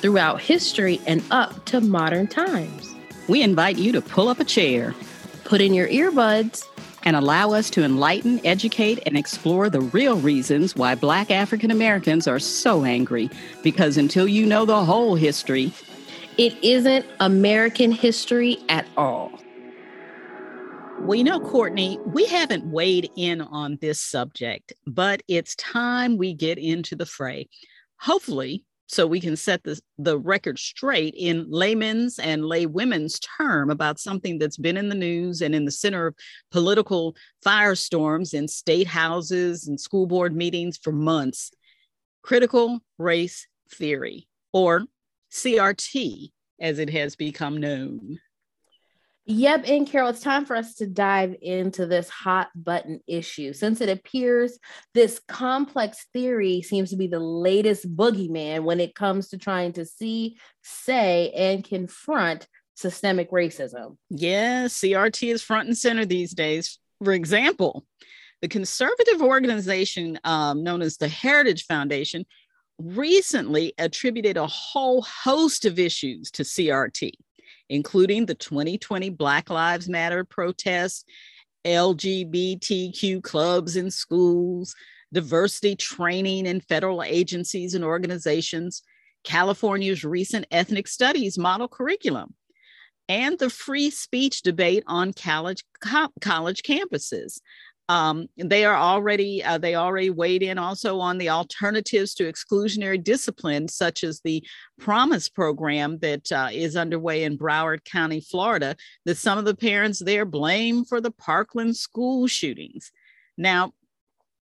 throughout 0.00 0.40
history 0.40 1.00
and 1.06 1.22
up 1.30 1.64
to 1.66 1.80
modern 1.80 2.26
times. 2.26 2.94
We 3.28 3.42
invite 3.42 3.78
you 3.78 3.92
to 3.92 4.00
pull 4.00 4.28
up 4.28 4.40
a 4.40 4.44
chair, 4.44 4.94
put 5.44 5.60
in 5.60 5.74
your 5.74 5.88
earbuds, 5.88 6.64
and 7.04 7.16
allow 7.16 7.52
us 7.52 7.70
to 7.70 7.82
enlighten, 7.82 8.44
educate, 8.44 9.00
and 9.06 9.16
explore 9.16 9.70
the 9.70 9.80
real 9.80 10.16
reasons 10.16 10.76
why 10.76 10.94
Black 10.94 11.30
African 11.30 11.70
Americans 11.70 12.28
are 12.28 12.38
so 12.38 12.84
angry. 12.84 13.30
Because 13.62 13.96
until 13.96 14.28
you 14.28 14.44
know 14.44 14.64
the 14.64 14.84
whole 14.84 15.14
history, 15.14 15.72
it 16.36 16.54
isn't 16.62 17.06
American 17.20 17.92
history 17.92 18.58
at 18.68 18.86
all. 18.96 19.32
Well, 21.00 21.14
you 21.14 21.24
know, 21.24 21.40
Courtney, 21.40 21.98
we 22.04 22.26
haven't 22.26 22.70
weighed 22.70 23.10
in 23.16 23.40
on 23.40 23.78
this 23.80 24.00
subject, 24.00 24.74
but 24.86 25.22
it's 25.28 25.54
time 25.56 26.18
we 26.18 26.34
get 26.34 26.58
into 26.58 26.94
the 26.94 27.06
fray. 27.06 27.48
Hopefully, 28.00 28.64
so 28.90 29.06
we 29.06 29.20
can 29.20 29.36
set 29.36 29.62
the, 29.62 29.80
the 29.98 30.18
record 30.18 30.58
straight 30.58 31.14
in 31.16 31.46
layman's 31.48 32.18
and 32.18 32.42
laywomen's 32.42 33.20
term 33.20 33.70
about 33.70 34.00
something 34.00 34.38
that's 34.38 34.56
been 34.56 34.76
in 34.76 34.88
the 34.88 34.94
news 34.94 35.42
and 35.42 35.54
in 35.54 35.64
the 35.64 35.70
center 35.70 36.08
of 36.08 36.14
political 36.50 37.14
firestorms 37.44 38.34
in 38.34 38.48
state 38.48 38.86
houses 38.86 39.68
and 39.68 39.80
school 39.80 40.06
board 40.06 40.34
meetings 40.34 40.78
for 40.82 40.92
months 40.92 41.52
critical 42.22 42.80
race 42.98 43.46
theory, 43.72 44.28
or 44.52 44.84
CRT 45.32 46.30
as 46.60 46.78
it 46.78 46.90
has 46.90 47.16
become 47.16 47.58
known. 47.58 48.18
Yep. 49.30 49.64
And 49.68 49.86
Carol, 49.86 50.08
it's 50.08 50.22
time 50.22 50.44
for 50.44 50.56
us 50.56 50.74
to 50.76 50.88
dive 50.88 51.36
into 51.40 51.86
this 51.86 52.08
hot 52.08 52.48
button 52.56 53.00
issue. 53.06 53.52
Since 53.52 53.80
it 53.80 53.88
appears 53.88 54.58
this 54.92 55.20
complex 55.28 56.06
theory 56.12 56.62
seems 56.62 56.90
to 56.90 56.96
be 56.96 57.06
the 57.06 57.20
latest 57.20 57.94
boogeyman 57.96 58.64
when 58.64 58.80
it 58.80 58.96
comes 58.96 59.28
to 59.28 59.38
trying 59.38 59.72
to 59.74 59.86
see, 59.86 60.36
say, 60.64 61.30
and 61.30 61.62
confront 61.62 62.48
systemic 62.74 63.30
racism. 63.30 63.98
Yeah, 64.08 64.64
CRT 64.64 65.32
is 65.32 65.42
front 65.42 65.68
and 65.68 65.78
center 65.78 66.04
these 66.04 66.34
days. 66.34 66.80
For 67.04 67.12
example, 67.12 67.86
the 68.42 68.48
conservative 68.48 69.22
organization 69.22 70.18
um, 70.24 70.64
known 70.64 70.82
as 70.82 70.96
the 70.96 71.08
Heritage 71.08 71.66
Foundation 71.66 72.26
recently 72.80 73.74
attributed 73.78 74.36
a 74.36 74.48
whole 74.48 75.02
host 75.02 75.66
of 75.66 75.78
issues 75.78 76.32
to 76.32 76.42
CRT 76.42 77.12
including 77.70 78.26
the 78.26 78.34
2020 78.34 79.08
Black 79.10 79.48
Lives 79.48 79.88
Matter 79.88 80.24
protests, 80.24 81.04
LGBTQ 81.64 83.22
clubs 83.22 83.76
in 83.76 83.90
schools, 83.90 84.74
diversity 85.12 85.76
training 85.76 86.46
in 86.46 86.60
federal 86.60 87.02
agencies 87.02 87.74
and 87.74 87.84
organizations, 87.84 88.82
California's 89.24 90.04
recent 90.04 90.46
ethnic 90.50 90.88
studies 90.88 91.38
model 91.38 91.68
curriculum, 91.68 92.34
and 93.08 93.38
the 93.38 93.50
free 93.50 93.90
speech 93.90 94.42
debate 94.42 94.82
on 94.86 95.12
college, 95.12 95.64
co- 95.80 96.12
college 96.20 96.62
campuses. 96.62 97.40
Um, 97.90 98.28
they 98.36 98.64
are 98.64 98.76
already 98.76 99.42
uh, 99.42 99.58
they 99.58 99.74
already 99.74 100.10
weighed 100.10 100.44
in 100.44 100.58
also 100.58 101.00
on 101.00 101.18
the 101.18 101.28
alternatives 101.28 102.14
to 102.14 102.32
exclusionary 102.32 103.02
discipline, 103.02 103.66
such 103.66 104.04
as 104.04 104.20
the 104.20 104.46
Promise 104.78 105.28
program 105.28 105.98
that 105.98 106.30
uh, 106.30 106.50
is 106.52 106.76
underway 106.76 107.24
in 107.24 107.36
Broward 107.36 107.82
County, 107.84 108.20
Florida, 108.20 108.76
that 109.06 109.16
some 109.16 109.38
of 109.38 109.44
the 109.44 109.56
parents 109.56 109.98
there 109.98 110.24
blame 110.24 110.84
for 110.84 111.00
the 111.00 111.10
Parkland 111.10 111.76
school 111.76 112.28
shootings. 112.28 112.92
Now, 113.36 113.72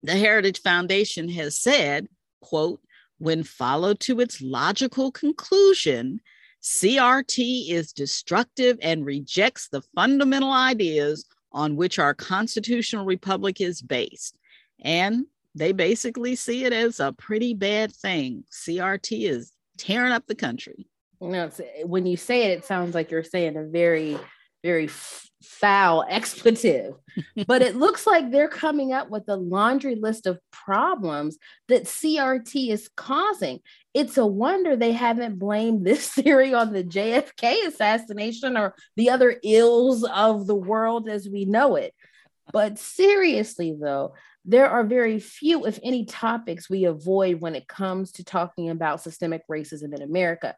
the 0.03 0.17
Heritage 0.17 0.61
Foundation 0.61 1.29
has 1.29 1.57
said, 1.57 2.09
"quote 2.41 2.81
When 3.19 3.45
followed 3.45 4.01
to 4.01 4.21
its 4.21 4.43
logical 4.43 5.13
conclusion." 5.13 6.19
CRT 6.65 7.71
is 7.71 7.93
destructive 7.93 8.77
and 8.83 9.07
rejects 9.07 9.69
the 9.69 9.83
fundamental 9.95 10.51
ideas 10.51 11.25
on 11.57 11.75
which 11.75 11.99
our 11.99 12.13
constitutional 12.13 13.07
republic 13.07 13.63
is 13.63 13.81
based. 13.81 14.39
And 14.83 15.25
they 15.55 15.73
basically 15.73 16.37
see 16.37 16.67
it 16.67 16.73
as 16.75 17.01
a 17.01 17.13
pretty 17.13 17.55
bad 17.55 17.93
thing. 17.93 18.45
CRT 18.53 19.29
is 19.29 19.53
tearing 19.79 20.13
up 20.13 20.27
the 20.27 20.35
country. 20.35 20.87
You 21.21 21.29
know, 21.29 21.51
when 21.85 22.05
you 22.05 22.19
say 22.19 22.43
it, 22.45 22.59
it 22.59 22.65
sounds 22.67 22.95
like 22.95 23.11
you're 23.11 23.25
saying 23.25 23.57
a 23.57 23.65
very, 23.65 24.19
very 24.63 24.87
foul 25.47 26.05
expletive. 26.09 26.95
but 27.47 27.63
it 27.63 27.77
looks 27.77 28.07
like 28.07 28.31
they're 28.31 28.49
coming 28.49 28.93
up 28.93 29.11
with 29.11 29.25
a 29.29 29.37
laundry 29.37 29.95
list 29.95 30.27
of 30.27 30.39
problems 30.51 31.39
that 31.69 31.85
CRT 31.85 32.71
is 32.71 32.89
causing. 32.97 33.61
It's 33.95 34.19
a 34.19 34.27
wonder 34.27 34.77
they 34.77 34.93
haven't 34.93 35.39
blamed 35.39 35.85
this 35.87 36.09
theory 36.13 36.53
on 36.53 36.73
the 36.73 36.85
JFK 36.85 37.67
assassination 37.67 38.57
or 38.57 38.75
the 38.97 39.11
other 39.11 39.39
ills 39.43 40.05
of 40.05 40.47
the 40.47 40.55
world 40.55 41.09
as 41.09 41.29
we 41.29 41.45
know 41.45 41.77
it. 41.77 41.95
But 42.53 42.79
seriously, 42.79 43.77
though, 43.79 44.15
there 44.49 44.71
are 44.71 44.85
very 44.85 45.19
few, 45.19 45.67
if 45.67 45.81
any, 45.83 46.05
topics 46.05 46.71
we 46.71 46.85
avoid 46.85 47.41
when 47.41 47.57
it 47.57 47.67
comes 47.67 48.13
to 48.13 48.25
talking 48.25 48.71
about 48.71 49.03
systemic 49.03 49.43
racism 49.51 49.93
in 49.93 50.03
America. 50.03 50.55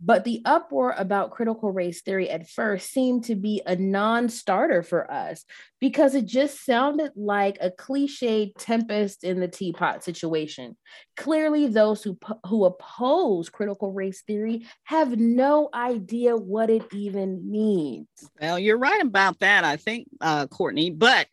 But 0.00 0.22
the 0.22 0.42
uproar 0.44 0.94
about 0.96 1.32
critical 1.32 1.72
race 1.72 2.02
theory 2.02 2.30
at 2.30 2.48
first 2.48 2.92
seemed 2.92 3.24
to 3.24 3.34
be 3.34 3.60
a 3.66 3.74
non 3.74 4.28
starter 4.28 4.84
for 4.84 5.10
us 5.10 5.44
because 5.80 6.14
it 6.14 6.26
just 6.26 6.64
sounded 6.64 7.10
like 7.16 7.58
a 7.60 7.70
cliched 7.70 8.52
tempest 8.58 9.24
in 9.24 9.40
the 9.40 9.48
teapot 9.48 10.04
situation. 10.04 10.76
Clearly, 11.16 11.66
those 11.66 12.02
who, 12.04 12.16
who 12.46 12.64
oppose 12.64 13.48
critical 13.48 13.92
race 13.92 14.22
theory 14.22 14.66
have 14.84 15.18
no 15.18 15.68
idea 15.74 16.36
what 16.36 16.70
it 16.70 16.84
even 16.92 17.50
means. 17.50 18.06
Well, 18.40 18.58
you're 18.58 18.78
right 18.78 19.02
about 19.02 19.40
that, 19.40 19.64
I 19.64 19.76
think, 19.76 20.06
uh, 20.20 20.46
Courtney. 20.46 20.90
But 20.90 21.26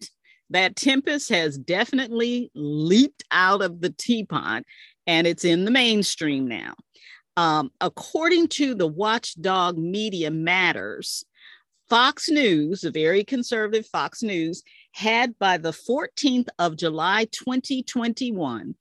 that 0.49 0.75
tempest 0.75 1.29
has 1.29 1.57
definitely 1.57 2.51
leaped 2.55 3.23
out 3.31 3.61
of 3.61 3.81
the 3.81 3.91
teapot 3.91 4.63
and 5.07 5.27
it's 5.27 5.45
in 5.45 5.65
the 5.65 5.71
mainstream 5.71 6.47
now. 6.47 6.73
Um, 7.37 7.71
according 7.79 8.49
to 8.49 8.75
the 8.75 8.87
watchdog 8.87 9.77
Media 9.77 10.29
Matters, 10.29 11.23
Fox 11.89 12.29
News, 12.29 12.83
a 12.83 12.91
very 12.91 13.23
conservative 13.23 13.87
Fox 13.87 14.21
News, 14.21 14.61
had 14.91 15.39
by 15.39 15.57
the 15.57 15.71
14th 15.71 16.47
of 16.59 16.77
July 16.77 17.25
2021 17.31 18.75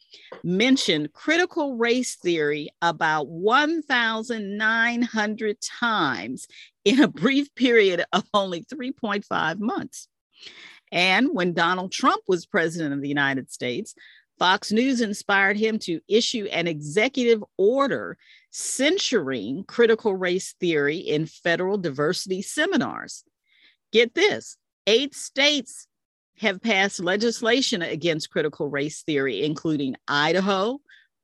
mentioned 0.44 1.14
critical 1.14 1.76
race 1.76 2.16
theory 2.16 2.68
about 2.82 3.28
1,900 3.28 5.56
times 5.60 6.46
in 6.84 7.00
a 7.00 7.08
brief 7.08 7.54
period 7.54 8.04
of 8.12 8.24
only 8.34 8.64
3.5 8.64 9.58
months. 9.58 10.08
And 10.92 11.28
when 11.32 11.52
Donald 11.52 11.92
Trump 11.92 12.22
was 12.28 12.46
president 12.46 12.94
of 12.94 13.00
the 13.00 13.08
United 13.08 13.50
States, 13.50 13.94
Fox 14.38 14.70
News 14.70 15.00
inspired 15.00 15.56
him 15.56 15.78
to 15.80 16.00
issue 16.08 16.46
an 16.52 16.66
executive 16.66 17.42
order 17.56 18.16
censuring 18.50 19.64
critical 19.64 20.14
race 20.14 20.54
theory 20.60 20.98
in 20.98 21.26
federal 21.26 21.76
diversity 21.76 22.40
seminars. 22.42 23.24
Get 23.92 24.14
this 24.14 24.56
eight 24.86 25.14
states 25.14 25.86
have 26.38 26.62
passed 26.62 27.00
legislation 27.00 27.82
against 27.82 28.30
critical 28.30 28.68
race 28.68 29.02
theory, 29.02 29.44
including 29.44 29.96
Idaho, 30.06 30.80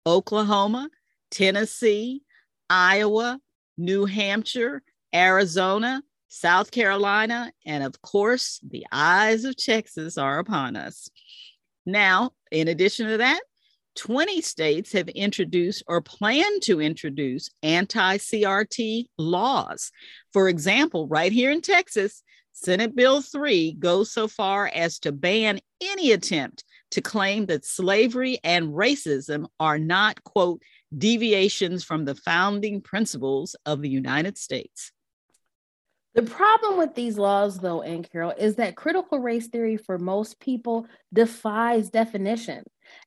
Oklahoma, 0.06 0.90
Tennessee, 1.30 2.22
Iowa, 2.68 3.38
New 3.78 4.06
Hampshire, 4.06 4.82
Arizona, 5.14 6.02
South 6.28 6.70
Carolina, 6.70 7.52
and 7.64 7.84
of 7.84 8.00
course, 8.02 8.60
the 8.68 8.86
eyes 8.90 9.44
of 9.44 9.56
Texas 9.56 10.18
are 10.18 10.38
upon 10.38 10.76
us. 10.76 11.08
Now, 11.86 12.32
in 12.50 12.68
addition 12.68 13.08
to 13.08 13.18
that, 13.18 13.40
20 13.96 14.40
states 14.40 14.92
have 14.92 15.08
introduced 15.08 15.84
or 15.86 16.00
plan 16.00 16.60
to 16.62 16.80
introduce 16.80 17.50
anti 17.62 18.18
CRT 18.18 19.06
laws. 19.18 19.92
For 20.32 20.48
example, 20.48 21.06
right 21.06 21.30
here 21.30 21.50
in 21.50 21.60
Texas, 21.60 22.22
Senate 22.52 22.94
Bill 22.94 23.20
3 23.20 23.74
goes 23.74 24.12
so 24.12 24.28
far 24.28 24.68
as 24.68 24.98
to 25.00 25.12
ban 25.12 25.60
any 25.80 26.12
attempt 26.12 26.64
to 26.92 27.02
claim 27.02 27.46
that 27.46 27.64
slavery 27.64 28.38
and 28.44 28.68
racism 28.68 29.46
are 29.58 29.78
not, 29.78 30.22
quote, 30.22 30.62
deviations 30.96 31.82
from 31.82 32.04
the 32.04 32.14
founding 32.14 32.80
principles 32.80 33.56
of 33.66 33.82
the 33.82 33.88
United 33.88 34.38
States. 34.38 34.92
The 36.14 36.22
problem 36.22 36.78
with 36.78 36.94
these 36.94 37.18
laws, 37.18 37.58
though, 37.58 37.82
Ann 37.82 38.04
Carol, 38.04 38.34
is 38.38 38.56
that 38.56 38.76
critical 38.76 39.18
race 39.18 39.48
theory 39.48 39.76
for 39.76 39.98
most 39.98 40.38
people 40.38 40.86
defies 41.12 41.90
definition. 41.90 42.64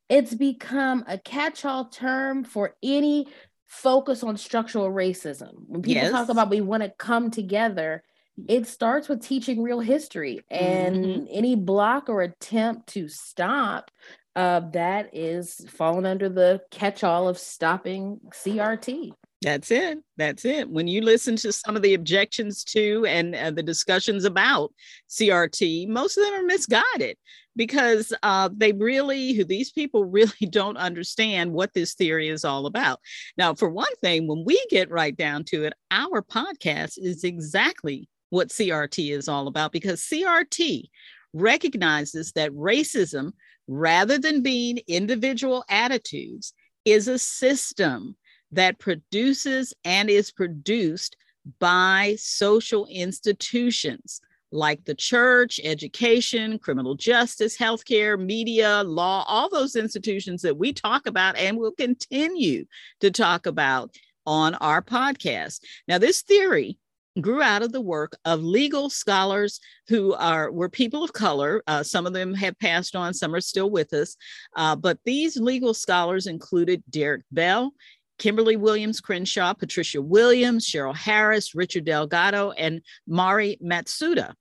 It's 0.09 0.33
become 0.33 1.05
a 1.07 1.17
catch 1.17 1.63
all 1.63 1.85
term 1.85 2.43
for 2.43 2.75
any 2.83 3.27
focus 3.67 4.23
on 4.23 4.37
structural 4.37 4.89
racism. 4.89 5.51
When 5.67 5.81
people 5.81 6.03
yes. 6.03 6.11
talk 6.11 6.29
about 6.29 6.49
we 6.49 6.61
want 6.61 6.83
to 6.83 6.89
come 6.89 7.31
together, 7.31 8.03
it 8.47 8.67
starts 8.67 9.07
with 9.07 9.21
teaching 9.21 9.63
real 9.63 9.79
history 9.79 10.41
and 10.49 10.95
mm-hmm. 10.97 11.25
any 11.29 11.55
block 11.55 12.09
or 12.09 12.21
attempt 12.21 12.87
to 12.89 13.07
stop 13.07 13.89
uh, 14.35 14.59
that 14.71 15.09
is 15.13 15.65
falling 15.69 16.05
under 16.05 16.29
the 16.29 16.61
catch-all 16.69 17.27
of 17.27 17.39
stopping 17.39 18.19
CRT. 18.29 19.11
That's 19.43 19.69
it. 19.69 19.99
That's 20.17 20.45
it. 20.45 20.67
When 20.67 20.87
you 20.87 21.01
listen 21.01 21.35
to 21.37 21.51
some 21.51 21.75
of 21.75 21.83
the 21.83 21.93
objections 21.93 22.63
to 22.65 23.05
and 23.07 23.35
uh, 23.35 23.51
the 23.51 23.61
discussions 23.61 24.25
about 24.25 24.73
CRT, 25.09 25.87
most 25.87 26.17
of 26.17 26.23
them 26.23 26.33
are 26.33 26.43
misguided 26.43 27.17
because 27.55 28.11
uh, 28.23 28.49
they 28.51 28.71
really, 28.71 29.33
who 29.33 29.43
these 29.43 29.71
people 29.71 30.05
really 30.09 30.47
don't 30.49 30.77
understand 30.77 31.53
what 31.53 31.73
this 31.73 31.93
theory 31.93 32.29
is 32.29 32.43
all 32.43 32.65
about. 32.65 32.99
Now, 33.37 33.53
for 33.53 33.69
one 33.69 33.95
thing, 34.01 34.27
when 34.27 34.43
we 34.43 34.63
get 34.71 34.89
right 34.89 35.15
down 35.15 35.43
to 35.45 35.65
it, 35.65 35.73
our 35.91 36.23
podcast 36.23 36.97
is 36.97 37.23
exactly 37.23 38.09
what 38.29 38.49
CRT 38.49 39.11
is 39.11 39.27
all 39.27 39.47
about 39.47 39.71
because 39.71 40.01
CRT 40.01 40.89
recognizes 41.33 42.31
that 42.31 42.51
racism, 42.53 43.33
rather 43.67 44.17
than 44.17 44.41
being 44.41 44.79
individual 44.87 45.63
attitudes, 45.69 46.53
is 46.85 47.07
a 47.07 47.19
system 47.19 48.15
that 48.51 48.79
produces 48.79 49.73
and 49.83 50.09
is 50.09 50.31
produced 50.31 51.15
by 51.59 52.15
social 52.17 52.85
institutions 52.87 54.21
like 54.51 54.85
the 54.85 54.95
church, 54.95 55.59
education, 55.63 56.57
criminal 56.59 56.95
justice, 56.95 57.57
healthcare, 57.57 58.19
media, 58.19 58.83
law, 58.83 59.25
all 59.27 59.49
those 59.49 59.75
institutions 59.75 60.41
that 60.41 60.57
we 60.57 60.71
talk 60.71 61.05
about 61.05 61.37
and 61.37 61.57
will 61.57 61.73
continue 61.73 62.65
to 63.01 63.11
talk 63.11 63.45
about 63.45 63.93
on 64.25 64.55
our 64.55 64.81
podcast. 64.81 65.59
Now, 65.87 65.97
this 65.97 66.21
theory 66.21 66.79
grew 67.21 67.41
out 67.41 67.63
of 67.63 67.71
the 67.71 67.81
work 67.81 68.15
of 68.25 68.43
legal 68.43 68.89
scholars 68.89 69.59
who 69.87 70.13
are 70.13 70.51
were 70.51 70.69
people 70.69 71.03
of 71.03 71.13
color. 71.13 71.63
Uh, 71.67 71.81
some 71.81 72.05
of 72.05 72.13
them 72.13 72.33
have 72.33 72.57
passed 72.59 72.95
on, 72.95 73.13
some 73.13 73.33
are 73.33 73.41
still 73.41 73.69
with 73.69 73.93
us. 73.93 74.15
Uh, 74.55 74.75
but 74.75 74.99
these 75.03 75.37
legal 75.37 75.73
scholars 75.73 76.27
included 76.27 76.83
Derek 76.89 77.23
Bell, 77.31 77.73
Kimberly 78.17 78.55
Williams 78.55 78.99
Crenshaw, 78.99 79.53
Patricia 79.53 80.01
Williams, 80.01 80.67
Cheryl 80.67 80.95
Harris, 80.95 81.55
Richard 81.55 81.85
Delgado, 81.85 82.51
and 82.51 82.81
Mari 83.07 83.57
Matsuda. 83.63 84.33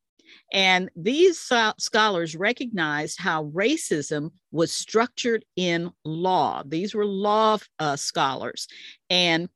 And 0.52 0.90
these 0.94 1.50
scholars 1.78 2.36
recognized 2.36 3.18
how 3.20 3.46
racism 3.46 4.30
was 4.52 4.72
structured 4.72 5.44
in 5.56 5.90
law. 6.04 6.62
These 6.64 6.94
were 6.94 7.06
law 7.06 7.58
uh, 7.78 7.96
scholars. 7.96 8.68
And 9.10 9.48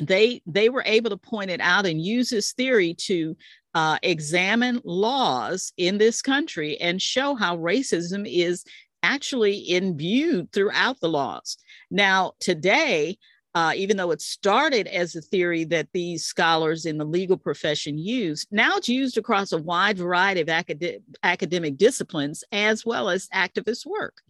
they 0.00 0.40
they 0.46 0.68
were 0.68 0.84
able 0.86 1.10
to 1.10 1.16
point 1.16 1.50
it 1.50 1.60
out 1.60 1.84
and 1.86 2.00
use 2.00 2.30
this 2.30 2.52
theory 2.52 2.94
to 2.94 3.36
uh, 3.74 3.98
examine 4.02 4.80
laws 4.84 5.72
in 5.76 5.98
this 5.98 6.22
country 6.22 6.80
and 6.80 7.02
show 7.02 7.34
how 7.34 7.56
racism 7.56 8.26
is 8.28 8.64
actually 9.02 9.70
imbued 9.70 10.52
throughout 10.52 11.00
the 11.00 11.08
laws. 11.08 11.56
Now, 11.90 12.32
today, 12.40 13.18
uh, 13.54 13.72
even 13.74 13.96
though 13.96 14.10
it 14.10 14.20
started 14.20 14.86
as 14.86 15.16
a 15.16 15.20
theory 15.20 15.64
that 15.64 15.88
these 15.92 16.24
scholars 16.24 16.86
in 16.86 16.98
the 16.98 17.04
legal 17.04 17.36
profession 17.36 17.98
used, 17.98 18.48
now 18.50 18.76
it's 18.76 18.88
used 18.88 19.18
across 19.18 19.52
a 19.52 19.58
wide 19.58 19.98
variety 19.98 20.40
of 20.40 20.48
acad- 20.48 21.02
academic 21.22 21.76
disciplines 21.76 22.44
as 22.52 22.84
well 22.84 23.08
as 23.08 23.28
activist 23.28 23.86
work. 23.86 24.22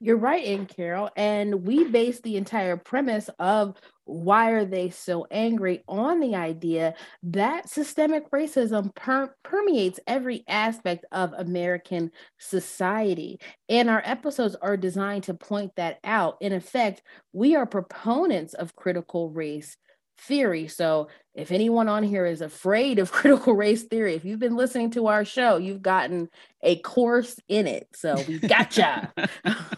You're 0.00 0.16
right, 0.16 0.44
Ann 0.44 0.66
Carol. 0.66 1.10
And 1.16 1.66
we 1.66 1.84
base 1.84 2.20
the 2.20 2.36
entire 2.36 2.76
premise 2.76 3.28
of 3.40 3.76
why 4.08 4.50
are 4.52 4.64
they 4.64 4.88
so 4.88 5.26
angry 5.30 5.84
on 5.86 6.18
the 6.18 6.34
idea 6.34 6.94
that 7.22 7.68
systemic 7.68 8.30
racism 8.30 8.94
per- 8.94 9.34
permeates 9.44 10.00
every 10.06 10.44
aspect 10.48 11.04
of 11.12 11.34
American 11.34 12.10
society. 12.38 13.38
And 13.68 13.90
our 13.90 14.02
episodes 14.04 14.56
are 14.62 14.78
designed 14.78 15.24
to 15.24 15.34
point 15.34 15.72
that 15.76 15.98
out. 16.04 16.38
In 16.40 16.54
effect, 16.54 17.02
we 17.34 17.54
are 17.54 17.66
proponents 17.66 18.54
of 18.54 18.74
critical 18.74 19.30
race 19.30 19.76
theory. 20.18 20.68
So, 20.68 21.08
if 21.38 21.52
anyone 21.52 21.88
on 21.88 22.02
here 22.02 22.26
is 22.26 22.40
afraid 22.40 22.98
of 22.98 23.12
critical 23.12 23.54
race 23.54 23.84
theory, 23.84 24.14
if 24.14 24.24
you've 24.24 24.40
been 24.40 24.56
listening 24.56 24.90
to 24.90 25.06
our 25.06 25.24
show, 25.24 25.56
you've 25.56 25.82
gotten 25.82 26.28
a 26.62 26.80
course 26.80 27.38
in 27.46 27.68
it. 27.68 27.86
So, 27.94 28.16
we 28.26 28.40
gotcha. 28.40 29.12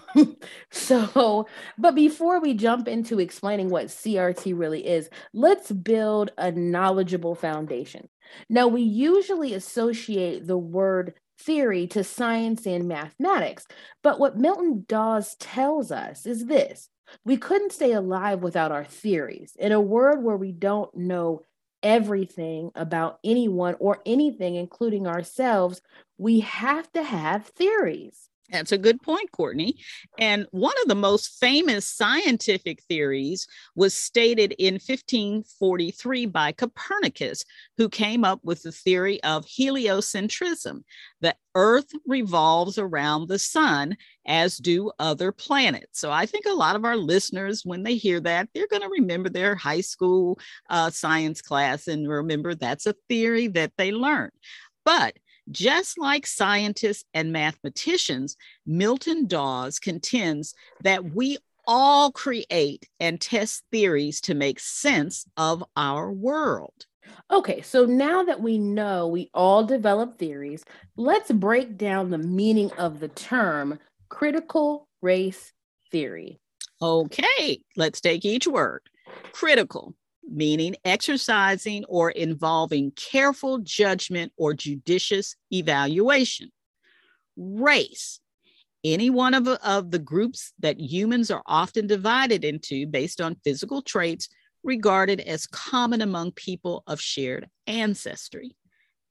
so, 0.71 1.47
but 1.77 1.95
before 1.95 2.41
we 2.41 2.55
jump 2.55 2.89
into 2.89 3.21
explaining 3.21 3.69
what 3.69 3.87
CRT 3.87 4.59
really 4.59 4.87
is, 4.87 5.11
let's 5.35 5.71
build 5.71 6.33
a 6.39 6.51
knowledgeable 6.51 7.35
foundation. 7.35 8.09
Now, 8.49 8.67
we 8.67 8.81
usually 8.81 9.53
associate 9.53 10.47
the 10.47 10.59
word 10.59 11.13
theory 11.39 11.87
to 11.89 12.05
science 12.05 12.67
and 12.67 12.89
mathematics, 12.89 13.67
but 14.03 14.19
what 14.19 14.39
Milton 14.39 14.87
Dawes 14.89 15.37
tells 15.37 15.93
us 15.93 16.25
is 16.25 16.47
this 16.47 16.89
we 17.25 17.37
couldn't 17.37 17.73
stay 17.73 17.93
alive 17.93 18.41
without 18.41 18.73
our 18.73 18.85
theories. 18.85 19.57
In 19.59 19.73
a 19.73 19.81
world 19.81 20.23
where 20.23 20.37
we 20.37 20.53
don't 20.53 20.95
know 20.97 21.43
everything 21.83 22.73
about 22.75 23.21
anyone 23.25 23.77
or 23.81 24.01
anything, 24.07 24.55
including 24.57 25.07
ourselves, 25.07 25.83
we 26.19 26.41
have 26.41 26.91
to 26.93 27.03
have 27.03 27.47
theories. 27.49 28.30
That's 28.51 28.73
a 28.73 28.79
good 28.79 29.01
point, 29.03 29.31
Courtney. 29.33 29.77
And 30.19 30.47
one 30.51 30.75
of 30.83 30.89
the 30.89 30.95
most 30.95 31.39
famous 31.39 31.87
scientific 31.87 32.83
theories 32.83 33.47
was 33.77 33.95
stated 33.95 34.53
in 34.59 34.75
1543 34.75 36.27
by 36.27 36.53
Copernicus, 36.53 37.45
who 37.77 37.89
came 37.89 38.25
up 38.25 38.41
with 38.43 38.63
the 38.63 38.73
theory 38.73 39.23
of 39.23 39.47
heliocentrism. 39.47 40.83
The 41.21 41.37
Earth 41.55 41.91
revolves 42.07 42.79
around 42.79 43.29
the 43.29 43.39
sun, 43.39 43.97
as 44.27 44.57
do 44.57 44.91
other 44.99 45.33
planets. 45.33 46.01
So 46.01 46.11
I 46.11 46.27
think 46.27 46.47
a 46.47 46.53
lot 46.55 46.77
of 46.77 46.85
our 46.85 46.97
listeners, 46.97 47.63
when 47.65 47.83
they 47.83 47.97
hear 47.97 48.21
that, 48.21 48.49
they're 48.55 48.69
going 48.69 48.83
to 48.83 48.89
remember 48.89 49.29
their 49.29 49.55
high 49.55 49.81
school 49.81 50.39
uh, 50.69 50.91
science 50.91 51.41
class 51.41 51.87
and 51.87 52.09
remember 52.09 52.55
that's 52.55 52.87
a 52.87 52.95
theory 53.09 53.49
that 53.49 53.73
they 53.77 53.93
learned. 53.93 54.33
But 54.85 55.17
just 55.51 55.99
like 55.99 56.27
scientists 56.27 57.05
and 57.15 57.33
mathematicians, 57.33 58.37
Milton 58.67 59.27
Dawes 59.27 59.79
contends 59.79 60.55
that 60.83 61.15
we 61.15 61.39
all 61.67 62.11
create 62.11 62.89
and 62.99 63.21
test 63.21 63.63
theories 63.71 64.21
to 64.23 64.35
make 64.35 64.59
sense 64.59 65.27
of 65.37 65.63
our 65.77 66.11
world. 66.11 66.87
Okay, 67.31 67.61
so 67.63 67.85
now 67.85 68.23
that 68.25 68.41
we 68.41 68.59
know 68.59 69.07
we 69.07 69.31
all 69.35 69.65
develop 69.65 70.19
theories, 70.19 70.65
let's 70.97 71.31
break 71.31 71.77
down 71.77 72.11
the 72.11 72.19
meaning 72.19 72.71
of 72.73 73.01
the 73.01 73.09
term 73.09 73.79
critical 74.09 74.89
race 75.01 75.53
theory. 75.91 76.39
Okay, 76.83 77.61
let's 77.77 78.01
take 78.01 78.25
each 78.25 78.47
word. 78.47 78.83
Critical 79.33 79.95
meaning 80.29 80.77
exercising 80.85 81.85
or 81.87 82.11
involving 82.11 82.93
careful 82.93 83.59
judgment 83.59 84.33
or 84.37 84.55
judicious 84.55 85.37
evaluation. 85.53 86.51
Race, 87.37 88.21
any 88.85 89.11
one 89.11 89.35
of, 89.35 89.47
of 89.49 89.91
the 89.91 89.99
groups 89.99 90.53
that 90.59 90.81
humans 90.81 91.31
are 91.31 91.43
often 91.47 91.87
divided 91.87 92.45
into 92.45 92.87
based 92.87 93.21
on 93.21 93.37
physical 93.45 93.83
traits 93.83 94.29
regarded 94.63 95.21
as 95.21 95.47
common 95.47 96.03
among 96.03 96.33
people 96.33 96.83
of 96.87 97.01
shared 97.01 97.49
ancestry. 97.67 98.55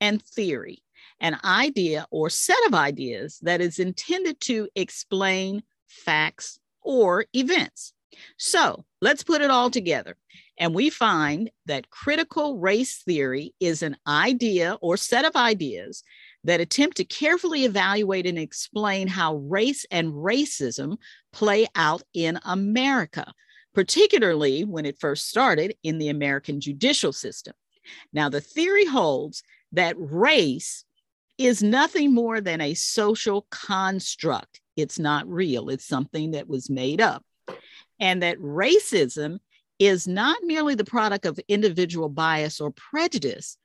And 0.00 0.22
theory, 0.22 0.82
an 1.20 1.38
idea 1.44 2.06
or 2.10 2.30
set 2.30 2.56
of 2.66 2.74
ideas 2.74 3.38
that 3.42 3.60
is 3.60 3.78
intended 3.78 4.40
to 4.42 4.68
explain 4.74 5.62
facts 5.86 6.58
or 6.82 7.26
events. 7.34 7.92
So 8.36 8.84
let's 9.00 9.22
put 9.22 9.40
it 9.40 9.50
all 9.50 9.70
together. 9.70 10.16
And 10.58 10.74
we 10.74 10.90
find 10.90 11.50
that 11.66 11.90
critical 11.90 12.58
race 12.58 13.02
theory 13.02 13.54
is 13.60 13.82
an 13.82 13.96
idea 14.06 14.76
or 14.82 14.96
set 14.96 15.24
of 15.24 15.36
ideas 15.36 16.02
that 16.44 16.60
attempt 16.60 16.96
to 16.98 17.04
carefully 17.04 17.64
evaluate 17.64 18.26
and 18.26 18.38
explain 18.38 19.08
how 19.08 19.36
race 19.36 19.86
and 19.90 20.12
racism 20.12 20.96
play 21.32 21.66
out 21.74 22.02
in 22.14 22.38
America, 22.44 23.32
particularly 23.74 24.64
when 24.64 24.86
it 24.86 25.00
first 25.00 25.28
started 25.28 25.74
in 25.82 25.98
the 25.98 26.08
American 26.08 26.60
judicial 26.60 27.12
system. 27.12 27.54
Now, 28.12 28.28
the 28.28 28.40
theory 28.40 28.84
holds 28.84 29.42
that 29.72 29.96
race 29.98 30.84
is 31.38 31.62
nothing 31.62 32.12
more 32.12 32.40
than 32.40 32.60
a 32.60 32.74
social 32.74 33.46
construct. 33.50 34.60
It's 34.76 34.98
not 34.98 35.26
real, 35.26 35.70
it's 35.70 35.86
something 35.86 36.32
that 36.32 36.48
was 36.48 36.68
made 36.68 37.00
up. 37.00 37.24
And 38.00 38.22
that 38.22 38.38
racism 38.38 39.38
is 39.78 40.08
not 40.08 40.38
merely 40.44 40.74
the 40.74 40.84
product 40.84 41.26
of 41.26 41.40
individual 41.48 42.08
bias 42.08 42.60
or 42.60 42.70
prejudice, 42.70 43.56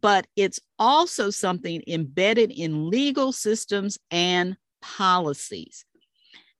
but 0.00 0.26
it's 0.36 0.60
also 0.78 1.30
something 1.30 1.82
embedded 1.86 2.50
in 2.50 2.90
legal 2.90 3.32
systems 3.32 3.98
and 4.10 4.56
policies. 4.80 5.84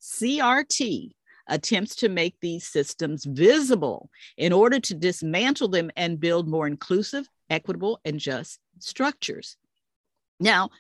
CRT 0.00 1.10
attempts 1.48 1.96
to 1.96 2.08
make 2.08 2.36
these 2.40 2.66
systems 2.66 3.24
visible 3.24 4.10
in 4.36 4.52
order 4.52 4.78
to 4.80 4.94
dismantle 4.94 5.68
them 5.68 5.90
and 5.96 6.20
build 6.20 6.48
more 6.48 6.66
inclusive, 6.66 7.26
equitable, 7.50 8.00
and 8.04 8.18
just 8.18 8.58
structures. 8.78 9.56
Now, 10.38 10.70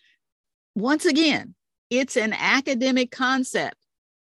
once 0.74 1.04
again, 1.04 1.54
it's 1.90 2.16
an 2.16 2.32
academic 2.32 3.10
concept 3.10 3.76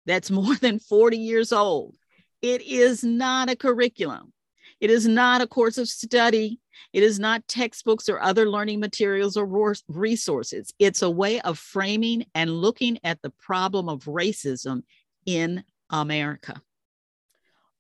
that's 0.05 0.31
more 0.31 0.55
than 0.55 0.79
40 0.79 1.17
years 1.17 1.51
old. 1.51 1.95
It 2.41 2.62
is 2.62 3.03
not 3.03 3.50
a 3.50 3.56
curriculum. 3.56 4.34
It 4.79 4.89
is 4.89 5.08
not 5.08 5.41
a 5.41 5.48
course 5.48 5.77
of 5.77 5.89
study. 5.89 6.60
It 6.94 7.03
is 7.03 7.20
not 7.20 7.48
textbooks 7.48 8.08
or 8.08 8.22
other 8.22 8.48
learning 8.50 8.79
materials 8.79 9.36
or 9.36 9.74
resources. 9.88 10.74
It's 10.77 11.01
a 11.01 11.10
way 11.10 11.41
of 11.41 11.58
framing 11.58 12.25
and 12.36 12.51
looking 12.51 13.00
at 13.03 13.22
the 13.22 13.32
problem 13.32 13.89
of 13.89 14.06
racism 14.06 14.84
in 15.25 15.63
America. 15.89 16.62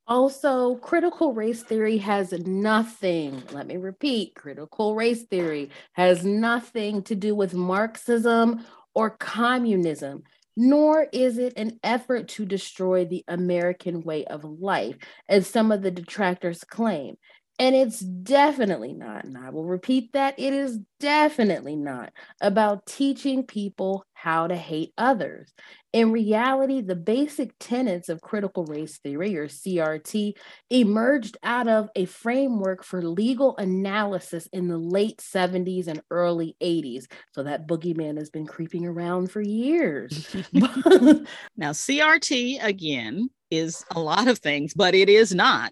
Also, 0.07 0.75
critical 0.75 1.33
race 1.33 1.63
theory 1.63 1.97
has 1.97 2.31
nothing, 2.31 3.43
let 3.51 3.67
me 3.67 3.75
repeat, 3.75 4.35
critical 4.35 4.95
race 4.95 5.23
theory 5.23 5.69
has 5.93 6.23
nothing 6.23 7.03
to 7.03 7.13
do 7.13 7.35
with 7.35 7.53
Marxism 7.53 8.65
or 8.95 9.09
communism, 9.09 10.23
nor 10.57 11.07
is 11.13 11.37
it 11.37 11.53
an 11.57 11.79
effort 11.83 12.27
to 12.27 12.45
destroy 12.45 13.05
the 13.05 13.23
American 13.29 14.01
way 14.03 14.25
of 14.25 14.43
life, 14.43 14.97
as 15.29 15.47
some 15.47 15.71
of 15.71 15.83
the 15.83 15.91
detractors 15.91 16.63
claim. 16.65 17.15
And 17.59 17.75
it's 17.75 17.99
definitely 17.99 18.93
not, 18.93 19.25
and 19.25 19.35
I 19.35 19.49
will 19.49 19.65
repeat 19.65 20.13
that 20.13 20.35
it 20.37 20.53
is 20.53 20.77
definitely 20.99 21.75
not 21.75 22.13
about 22.39 22.85
teaching 22.85 23.43
people 23.43 24.05
how 24.13 24.45
to 24.45 24.55
hate 24.55 24.93
others. 24.95 25.51
In 25.91 26.11
reality, 26.11 26.81
the 26.81 26.95
basic 26.95 27.55
tenets 27.59 28.09
of 28.09 28.21
critical 28.21 28.63
race 28.65 28.99
theory, 28.99 29.35
or 29.35 29.47
CRT, 29.47 30.35
emerged 30.69 31.37
out 31.41 31.67
of 31.67 31.89
a 31.95 32.05
framework 32.05 32.83
for 32.83 33.01
legal 33.01 33.57
analysis 33.57 34.47
in 34.53 34.67
the 34.67 34.77
late 34.77 35.19
70s 35.19 35.87
and 35.87 36.03
early 36.11 36.55
80s. 36.61 37.07
So 37.33 37.41
that 37.41 37.67
boogeyman 37.67 38.17
has 38.17 38.29
been 38.29 38.45
creeping 38.45 38.85
around 38.85 39.31
for 39.31 39.41
years. 39.41 40.27
now, 40.53 41.71
CRT, 41.71 42.63
again, 42.63 43.31
is 43.49 43.83
a 43.95 43.99
lot 43.99 44.27
of 44.27 44.37
things, 44.37 44.75
but 44.75 44.93
it 44.93 45.09
is 45.09 45.33
not 45.33 45.71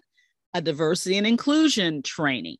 a 0.56 0.60
diversity 0.62 1.18
and 1.18 1.26
inclusion 1.26 2.02
training. 2.02 2.56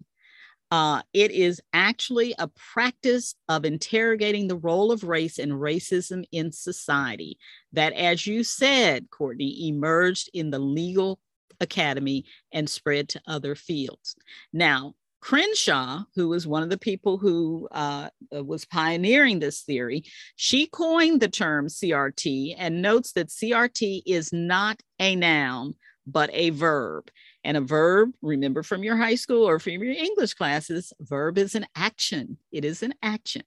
Uh, 0.71 1.01
it 1.15 1.31
is 1.31 1.61
actually 1.73 2.35
a 2.39 2.49
practice 2.49 3.37
of 3.49 3.65
interrogating 3.65 4.49
the 4.49 4.57
role 4.57 4.93
of 4.93 5.05
race 5.05 5.39
and 5.39 5.53
racism 5.53 6.25
in 6.31 6.53
society 6.53 7.39
that, 7.73 7.93
as 7.95 8.27
you 8.27 8.45
said, 8.45 9.09
Courtney, 9.11 9.69
emerged 9.69 10.29
in 10.35 10.51
the 10.51 10.59
legal 10.59 11.21
academy 11.61 12.27
and 12.53 12.69
spread 12.69 13.09
to 13.09 13.23
other 13.27 13.55
fields. 13.55 14.17
Now, 14.53 14.95
Crenshaw, 15.21 16.05
who 16.17 16.29
was 16.29 16.47
one 16.47 16.63
of 16.63 16.69
the 16.69 16.79
people 16.79 17.17
who 17.17 17.67
uh, 17.71 18.11
was 18.31 18.67
pioneering 18.67 19.39
this 19.39 19.63
theory, 19.63 20.05
she 20.35 20.67
coined 20.67 21.21
the 21.21 21.29
term 21.29 21.69
CRT 21.69 22.57
and 22.59 22.83
notes 22.83 23.13
that 23.13 23.29
CRT 23.29 24.03
is 24.05 24.33
not 24.33 24.83
a 25.01 25.17
noun, 25.17 25.75
but 26.07 26.29
a 26.33 26.51
verb. 26.51 27.11
And 27.47 27.57
a 27.57 27.61
verb, 27.61 28.11
remember 28.23 28.65
from 28.65 28.83
your 28.83 28.97
high 28.97 29.15
school 29.15 29.49
or 29.49 29.61
from 29.61 29.75
your 29.75 29.85
English 29.85 30.35
classes, 30.35 30.93
verb 30.99 31.39
is 31.39 31.55
an 31.55 31.65
action. 31.77 32.39
It 32.51 32.65
is 32.65 32.83
an 32.83 32.93
action. 33.05 33.43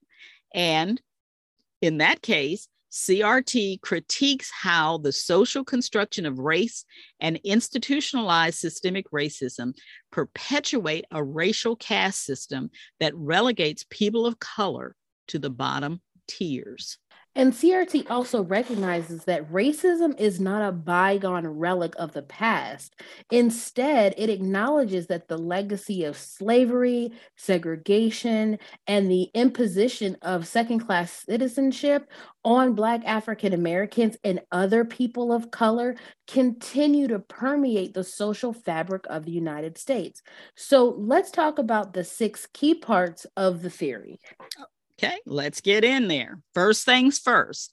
And 0.54 0.98
in 1.82 1.98
that 1.98 2.22
case, 2.22 2.66
CRT 2.90 3.82
critiques 3.82 4.50
how 4.50 4.96
the 4.96 5.12
social 5.12 5.64
construction 5.64 6.24
of 6.24 6.38
race 6.38 6.86
and 7.20 7.38
institutionalized 7.44 8.58
systemic 8.58 9.10
racism 9.10 9.74
perpetuate 10.10 11.04
a 11.10 11.22
racial 11.22 11.76
caste 11.76 12.24
system 12.24 12.70
that 13.00 13.14
relegates 13.14 13.84
people 13.90 14.24
of 14.24 14.40
color 14.40 14.96
to 15.28 15.38
the 15.38 15.50
bottom 15.50 16.00
tiers. 16.26 16.96
And 17.36 17.52
CRT 17.52 18.10
also 18.10 18.42
recognizes 18.42 19.24
that 19.24 19.50
racism 19.52 20.18
is 20.18 20.40
not 20.40 20.68
a 20.68 20.72
bygone 20.72 21.46
relic 21.46 21.94
of 21.96 22.12
the 22.12 22.22
past. 22.22 23.00
Instead, 23.30 24.14
it 24.16 24.28
acknowledges 24.28 25.06
that 25.06 25.28
the 25.28 25.38
legacy 25.38 26.02
of 26.04 26.16
slavery, 26.16 27.12
segregation, 27.36 28.58
and 28.88 29.08
the 29.08 29.30
imposition 29.34 30.16
of 30.22 30.48
second 30.48 30.80
class 30.80 31.24
citizenship 31.24 32.10
on 32.44 32.74
Black 32.74 33.02
African 33.04 33.52
Americans 33.52 34.16
and 34.24 34.40
other 34.50 34.84
people 34.84 35.32
of 35.32 35.52
color 35.52 35.94
continue 36.26 37.06
to 37.06 37.20
permeate 37.20 37.94
the 37.94 38.02
social 38.02 38.52
fabric 38.52 39.04
of 39.08 39.24
the 39.24 39.32
United 39.32 39.78
States. 39.78 40.20
So 40.56 40.96
let's 40.98 41.30
talk 41.30 41.60
about 41.60 41.92
the 41.92 42.02
six 42.02 42.48
key 42.52 42.74
parts 42.74 43.24
of 43.36 43.62
the 43.62 43.70
theory. 43.70 44.18
Okay, 45.02 45.16
let's 45.24 45.62
get 45.62 45.82
in 45.82 46.08
there. 46.08 46.40
First 46.52 46.84
things 46.84 47.18
first. 47.18 47.72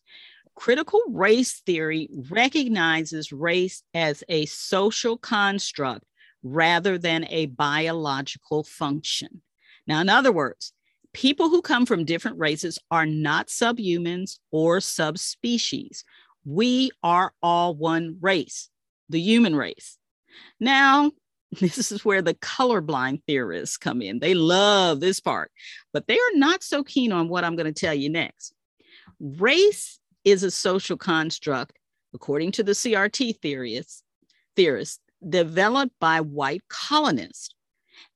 Critical 0.56 1.02
race 1.10 1.62
theory 1.66 2.08
recognizes 2.30 3.34
race 3.34 3.84
as 3.94 4.24
a 4.30 4.46
social 4.46 5.18
construct 5.18 6.06
rather 6.42 6.98
than 6.98 7.26
a 7.30 7.48
biological 7.48 8.64
function. 8.64 9.42
Now, 9.86 10.00
in 10.00 10.08
other 10.08 10.32
words, 10.32 10.72
people 11.14 11.50
who 11.50 11.62
come 11.62 11.86
from 11.86 12.06
different 12.06 12.40
races 12.40 12.80
are 12.92 13.06
not 13.06 13.48
subhumans 13.48 14.40
or 14.50 14.80
subspecies. 14.80 16.06
We 16.46 16.92
are 17.04 17.34
all 17.44 17.76
one 17.76 18.20
race, 18.22 18.70
the 19.10 19.20
human 19.20 19.54
race. 19.54 19.98
Now, 20.62 21.12
This 21.52 21.92
is 21.92 22.04
where 22.04 22.22
the 22.22 22.34
colorblind 22.34 23.24
theorists 23.26 23.78
come 23.78 24.02
in. 24.02 24.20
They 24.20 24.34
love 24.34 25.00
this 25.00 25.20
part, 25.20 25.52
but 25.94 26.08
they 26.08 26.16
are 26.16 26.36
not 26.36 26.62
so 26.62 26.84
keen 26.84 27.12
on 27.12 27.30
what 27.30 27.44
I'm 27.44 27.56
going 27.56 27.74
to 27.74 27.80
tell 27.80 27.94
you 27.94 28.10
next. 28.10 28.54
Race 29.20 30.00
is 30.26 30.44
a 30.44 30.52
social 30.52 30.98
construct, 30.98 31.78
according 32.14 32.52
to 32.54 32.64
the 32.64 32.74
CRT 32.74 33.40
theorists, 33.42 34.04
theorists 34.56 35.00
developed 35.28 35.94
by 36.00 36.22
white 36.22 36.64
colonists. 36.68 37.50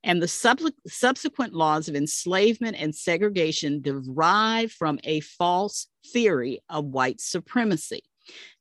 And 0.04 0.22
the 0.22 0.28
sub- 0.28 0.60
subsequent 0.88 1.54
laws 1.54 1.88
of 1.88 1.96
enslavement 1.96 2.76
and 2.78 2.94
segregation 2.94 3.82
derive 3.82 4.72
from 4.72 5.00
a 5.04 5.22
false 5.22 5.88
theory 6.06 6.60
of 6.70 6.86
white 6.86 7.22
supremacy. 7.22 8.04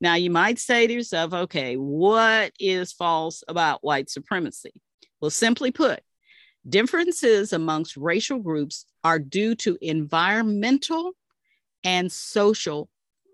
Now, 0.01 0.15
you 0.15 0.31
might 0.31 0.59
say 0.59 0.87
to 0.87 0.93
yourself, 0.93 1.33
okay, 1.33 1.77
what 1.77 2.53
is 2.59 2.93
false 2.93 3.45
about 3.49 3.85
white 3.85 4.11
supremacy? 4.11 4.73
Well, 5.21 5.31
simply 5.31 5.71
put, 5.71 6.01
differences 6.69 7.53
amongst 7.53 7.97
racial 7.97 8.39
groups 8.39 8.87
are 9.05 9.19
due 9.19 9.55
to 9.57 9.79
environmental 9.81 11.13
and 11.85 12.11
social 12.11 12.89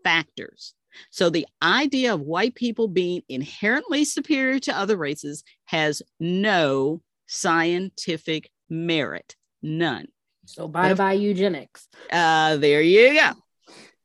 factors. 0.04 0.74
So, 1.10 1.28
the 1.28 1.46
idea 1.62 2.14
of 2.14 2.20
white 2.20 2.54
people 2.54 2.88
being 2.88 3.22
inherently 3.28 4.04
superior 4.04 4.58
to 4.60 4.76
other 4.76 4.96
races 4.96 5.44
has 5.66 6.02
no 6.18 7.02
scientific 7.26 8.50
merit, 8.70 9.36
none. 9.62 10.06
So, 10.46 10.68
bye 10.68 10.94
bye 10.94 11.12
eugenics. 11.12 11.86
Uh, 12.10 12.56
there 12.56 12.80
you 12.80 13.14
go. 13.14 13.32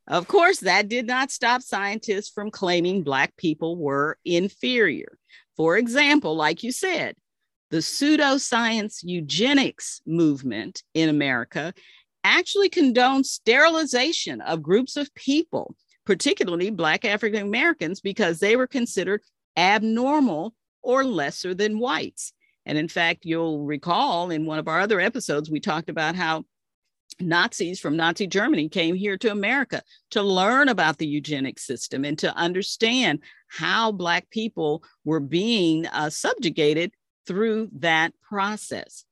Of 0.08 0.26
course, 0.26 0.60
that 0.60 0.88
did 0.88 1.06
not 1.06 1.30
stop 1.30 1.62
scientists 1.62 2.28
from 2.28 2.50
claiming 2.50 3.02
Black 3.02 3.36
people 3.36 3.76
were 3.76 4.18
inferior. 4.24 5.18
For 5.56 5.76
example, 5.76 6.34
like 6.34 6.62
you 6.62 6.72
said, 6.72 7.14
the 7.70 7.78
pseudoscience 7.78 8.98
eugenics 9.02 10.02
movement 10.06 10.82
in 10.94 11.08
America 11.08 11.72
actually 12.24 12.68
condoned 12.68 13.26
sterilization 13.26 14.40
of 14.40 14.62
groups 14.62 14.96
of 14.96 15.14
people, 15.14 15.74
particularly 16.04 16.70
Black 16.70 17.04
African 17.04 17.42
Americans, 17.42 18.00
because 18.00 18.40
they 18.40 18.56
were 18.56 18.66
considered 18.66 19.22
abnormal 19.56 20.54
or 20.82 21.04
lesser 21.04 21.54
than 21.54 21.78
whites. 21.78 22.32
And 22.66 22.76
in 22.76 22.88
fact, 22.88 23.24
you'll 23.24 23.64
recall 23.64 24.30
in 24.30 24.46
one 24.46 24.58
of 24.58 24.68
our 24.68 24.80
other 24.80 25.00
episodes, 25.00 25.50
we 25.50 25.60
talked 25.60 25.88
about 25.88 26.14
how 26.14 26.44
Nazis 27.20 27.80
from 27.80 27.96
Nazi 27.96 28.26
Germany 28.26 28.68
came 28.68 28.94
here 28.94 29.16
to 29.18 29.30
America 29.30 29.82
to 30.10 30.22
learn 30.22 30.68
about 30.68 30.98
the 30.98 31.06
eugenic 31.06 31.58
system 31.58 32.04
and 32.04 32.18
to 32.18 32.34
understand 32.36 33.20
how 33.48 33.92
Black 33.92 34.28
people 34.30 34.82
were 35.04 35.20
being 35.20 35.86
uh, 35.86 36.10
subjugated 36.10 36.92
through 37.26 37.68
that 37.72 38.12
process. 38.22 39.04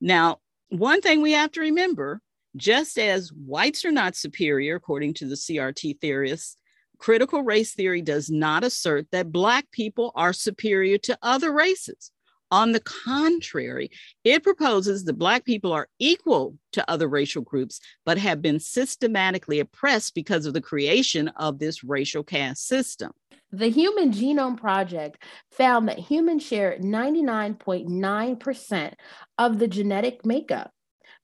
Now, 0.00 0.38
one 0.68 1.00
thing 1.00 1.22
we 1.22 1.32
have 1.32 1.52
to 1.52 1.60
remember 1.60 2.20
just 2.56 2.98
as 2.98 3.32
whites 3.32 3.84
are 3.84 3.92
not 3.92 4.16
superior, 4.16 4.76
according 4.76 5.14
to 5.14 5.26
the 5.26 5.34
CRT 5.34 6.00
theorists, 6.00 6.56
critical 6.98 7.42
race 7.42 7.74
theory 7.74 8.02
does 8.02 8.30
not 8.30 8.64
assert 8.64 9.06
that 9.12 9.32
Black 9.32 9.70
people 9.70 10.12
are 10.14 10.32
superior 10.32 10.98
to 10.98 11.18
other 11.22 11.52
races. 11.52 12.10
On 12.50 12.72
the 12.72 12.80
contrary, 12.80 13.90
it 14.24 14.42
proposes 14.42 15.04
that 15.04 15.18
Black 15.18 15.44
people 15.44 15.72
are 15.72 15.88
equal 15.98 16.56
to 16.72 16.90
other 16.90 17.08
racial 17.08 17.42
groups, 17.42 17.80
but 18.06 18.16
have 18.18 18.40
been 18.40 18.58
systematically 18.58 19.60
oppressed 19.60 20.14
because 20.14 20.46
of 20.46 20.54
the 20.54 20.60
creation 20.60 21.28
of 21.28 21.58
this 21.58 21.84
racial 21.84 22.24
caste 22.24 22.66
system. 22.66 23.12
The 23.50 23.70
Human 23.70 24.12
Genome 24.12 24.58
Project 24.58 25.24
found 25.50 25.88
that 25.88 25.98
humans 25.98 26.42
share 26.42 26.76
99.9% 26.78 28.92
of 29.38 29.58
the 29.58 29.68
genetic 29.68 30.26
makeup. 30.26 30.70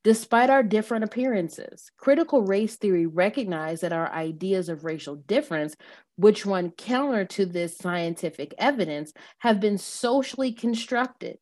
Despite 0.05 0.51
our 0.51 0.63
different 0.63 1.05
appearances, 1.05 1.91
critical 1.97 2.43
race 2.43 2.77
theory 2.77 3.07
recognized 3.07 3.83
that 3.83 3.93
our 3.95 4.13
ideas 4.13 4.69
of 4.69 4.85
racial 4.85 5.17
difference, 5.17 5.75
which 6.17 6.45
run 6.45 6.73
counter 6.73 7.25
to 7.25 7.47
this 7.47 7.79
scientific 7.79 8.55
evidence, 8.59 9.15
have 9.39 9.61
been 9.61 9.79
socially 9.79 10.53
constructed. 10.53 11.39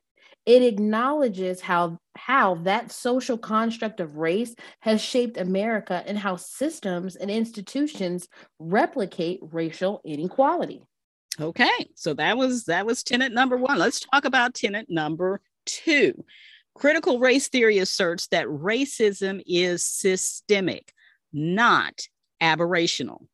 It 0.47 0.62
acknowledges 0.62 1.61
how, 1.61 1.99
how 2.16 2.54
that 2.62 2.92
social 2.92 3.37
construct 3.37 3.99
of 3.99 4.16
race 4.16 4.54
has 4.81 5.00
shaped 5.00 5.38
America 5.38 6.02
and 6.07 6.16
how 6.16 6.37
systems 6.37 7.16
and 7.16 7.33
institutions 7.33 8.28
replicate 8.61 9.40
racial 9.42 10.00
inequality. 10.04 10.85
Okay, 11.40 11.88
so 11.97 12.14
that 12.14 12.37
was 12.37 12.64
that 12.64 12.87
was 12.87 13.02
tenant 13.02 13.35
number 13.35 13.57
one. 13.57 13.78
Let's 13.78 14.00
talk 14.00 14.25
about 14.25 14.54
tenant 14.54 14.90
number 14.90 15.40
two. 15.64 16.25
Critical 16.75 17.19
race 17.19 17.49
theory 17.49 17.79
asserts 17.79 18.29
that 18.29 18.47
racism 18.47 19.43
is 19.47 19.83
systemic, 19.83 20.93
not 21.33 22.09
aberrational. 22.43 23.26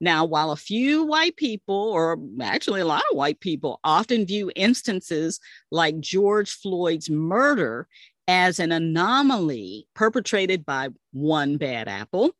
Now, 0.00 0.24
while 0.24 0.52
a 0.52 0.56
few 0.56 1.04
white 1.04 1.36
people, 1.36 1.74
or 1.74 2.18
actually 2.40 2.80
a 2.80 2.86
lot 2.86 3.02
of 3.10 3.16
white 3.16 3.40
people, 3.40 3.80
often 3.82 4.26
view 4.26 4.50
instances 4.54 5.40
like 5.70 5.98
George 5.98 6.52
Floyd's 6.52 7.10
murder 7.10 7.88
as 8.28 8.58
an 8.60 8.72
anomaly 8.72 9.86
perpetrated 9.94 10.64
by 10.64 10.88
one 11.12 11.56
bad 11.56 11.88
apple, 11.88 12.32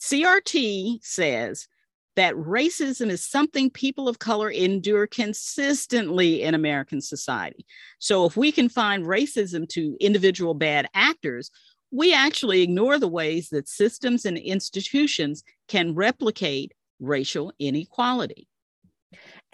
CRT 0.00 0.98
says 1.02 1.68
that 2.16 2.34
racism 2.34 3.10
is 3.10 3.22
something 3.22 3.70
people 3.70 4.08
of 4.08 4.18
color 4.18 4.50
endure 4.50 5.06
consistently 5.06 6.42
in 6.42 6.54
American 6.54 7.00
society. 7.00 7.64
So 7.98 8.26
if 8.26 8.36
we 8.36 8.52
can 8.52 8.68
find 8.68 9.04
racism 9.04 9.68
to 9.70 9.96
individual 10.00 10.54
bad 10.54 10.88
actors, 10.94 11.50
we 11.90 12.12
actually 12.12 12.62
ignore 12.62 12.98
the 12.98 13.08
ways 13.08 13.48
that 13.50 13.68
systems 13.68 14.24
and 14.24 14.38
institutions 14.38 15.42
can 15.68 15.94
replicate 15.94 16.72
racial 17.00 17.52
inequality. 17.58 18.48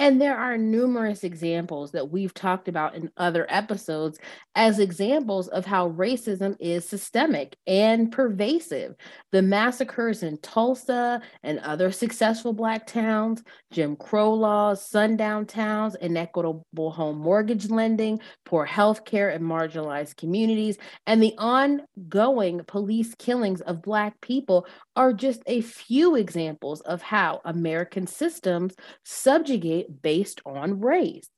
And 0.01 0.21
there 0.21 0.39
are 0.39 0.57
numerous 0.57 1.25
examples 1.25 1.91
that 1.93 2.11
we've 2.11 2.33
talked 2.33 2.69
about 2.69 2.95
in 2.95 3.11
other 3.17 3.47
episodes 3.49 4.19
as 4.55 4.79
examples 4.79 5.49
of 5.49 5.67
how 5.67 5.91
racism 5.91 6.57
is 6.61 6.89
systemic 6.89 7.57
and 7.67 8.13
pervasive. 8.13 8.95
The 9.33 9.43
massacres 9.43 10.23
in 10.23 10.39
Tulsa 10.39 11.21
and 11.43 11.59
other 11.61 11.91
successful 11.91 12.53
Black 12.53 12.87
towns, 12.87 13.43
Jim 13.73 13.97
Crow 13.97 14.35
laws, 14.35 14.89
sundown 14.89 15.47
towns, 15.47 15.97
inequitable 15.97 16.91
home 16.91 17.19
mortgage 17.19 17.69
lending, 17.69 18.21
poor 18.45 18.65
health 18.65 19.05
care 19.05 19.31
in 19.31 19.43
marginalized 19.43 20.17
communities, 20.17 20.79
and 21.07 21.21
the 21.21 21.35
ongoing 21.39 22.61
police 22.67 23.15
killings 23.17 23.61
of 23.63 23.83
Black 23.83 24.21
people 24.21 24.67
are 24.95 25.13
just 25.13 25.43
a 25.47 25.61
few 25.61 26.15
examples 26.17 26.81
of 26.83 27.03
how 27.03 27.41
American 27.45 28.07
systems 28.07 28.75
subjugate 29.05 29.88
based 30.03 30.41
on 30.47 30.81
race. 30.81 31.29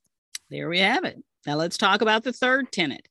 There 0.51 0.69
we 0.69 0.81
have 0.81 1.05
it. 1.05 1.23
Now 1.47 1.57
let's 1.57 1.79
talk 1.79 2.03
about 2.03 2.25
the 2.25 2.33
third 2.33 2.73
tenet. 2.73 3.09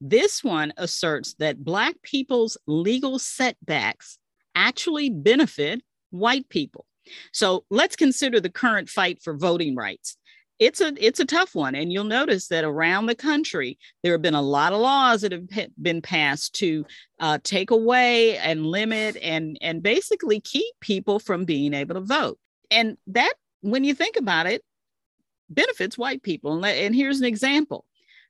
This 0.00 0.44
one 0.44 0.72
asserts 0.76 1.34
that 1.38 1.64
Black 1.64 2.00
people's 2.02 2.56
legal 2.66 3.18
setbacks 3.18 4.18
actually 4.54 5.10
benefit 5.10 5.82
white 6.10 6.48
people. 6.48 6.86
So 7.32 7.64
let's 7.70 7.96
consider 7.96 8.40
the 8.40 8.50
current 8.50 8.88
fight 8.88 9.22
for 9.22 9.36
voting 9.36 9.74
rights. 9.74 10.16
It's 10.58 10.80
a 10.80 10.92
it's 10.98 11.20
a 11.20 11.24
tough 11.24 11.54
one, 11.54 11.76
and 11.76 11.92
you'll 11.92 12.02
notice 12.02 12.48
that 12.48 12.64
around 12.64 13.06
the 13.06 13.14
country 13.14 13.78
there 14.02 14.12
have 14.12 14.22
been 14.22 14.34
a 14.34 14.42
lot 14.42 14.72
of 14.72 14.80
laws 14.80 15.20
that 15.20 15.30
have 15.30 15.46
been 15.80 16.02
passed 16.02 16.54
to 16.56 16.84
uh, 17.20 17.38
take 17.44 17.70
away 17.70 18.38
and 18.38 18.66
limit 18.66 19.16
and 19.22 19.56
and 19.60 19.84
basically 19.84 20.40
keep 20.40 20.74
people 20.80 21.20
from 21.20 21.44
being 21.44 21.74
able 21.74 21.94
to 21.94 22.00
vote. 22.00 22.38
And 22.72 22.96
that, 23.06 23.34
when 23.60 23.84
you 23.84 23.94
think 23.94 24.16
about 24.16 24.46
it, 24.46 24.62
benefits 25.50 25.98
white 25.98 26.22
people. 26.22 26.64
And 26.64 26.94
here's 26.94 27.20
an 27.20 27.26
example 27.26 27.84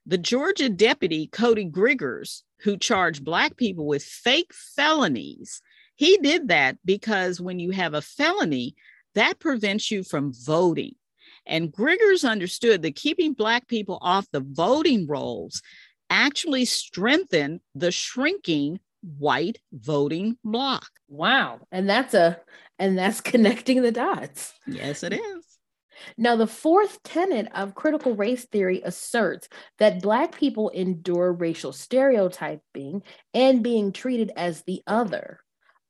the 0.05 0.17
Georgia 0.17 0.69
deputy, 0.69 1.27
Cody 1.27 1.65
Griggers, 1.65 2.41
who 2.61 2.77
charged 2.77 3.23
Black 3.23 3.57
people 3.57 3.85
with 3.85 4.03
fake 4.03 4.51
felonies, 4.53 5.61
he 5.95 6.17
did 6.17 6.47
that 6.47 6.77
because 6.85 7.41
when 7.41 7.59
you 7.59 7.71
have 7.71 7.93
a 7.93 8.01
felony, 8.01 8.75
that 9.15 9.39
prevents 9.39 9.91
you 9.91 10.03
from 10.03 10.33
voting. 10.33 10.95
And 11.45 11.71
Griggers 11.71 12.27
understood 12.27 12.81
that 12.83 12.95
keeping 12.95 13.33
Black 13.33 13.67
people 13.67 13.97
off 14.01 14.27
the 14.31 14.41
voting 14.41 15.07
rolls 15.07 15.61
actually 16.09 16.65
strengthened 16.65 17.59
the 17.75 17.91
shrinking 17.91 18.79
white 19.01 19.59
voting 19.71 20.37
bloc. 20.43 20.87
Wow. 21.07 21.61
And 21.71 21.89
that's 21.89 22.13
a 22.13 22.39
and 22.77 22.97
that's 22.97 23.21
connecting 23.21 23.81
the 23.81 23.91
dots. 23.91 24.53
Yes, 24.67 25.03
it 25.03 25.13
is. 25.13 25.48
Now, 26.17 26.35
the 26.35 26.47
fourth 26.47 27.01
tenet 27.03 27.47
of 27.53 27.75
critical 27.75 28.15
race 28.15 28.45
theory 28.45 28.81
asserts 28.83 29.49
that 29.77 30.01
Black 30.01 30.35
people 30.35 30.69
endure 30.69 31.33
racial 31.33 31.73
stereotyping 31.73 33.03
and 33.33 33.63
being 33.63 33.91
treated 33.91 34.31
as 34.35 34.63
the 34.63 34.81
other. 34.87 35.41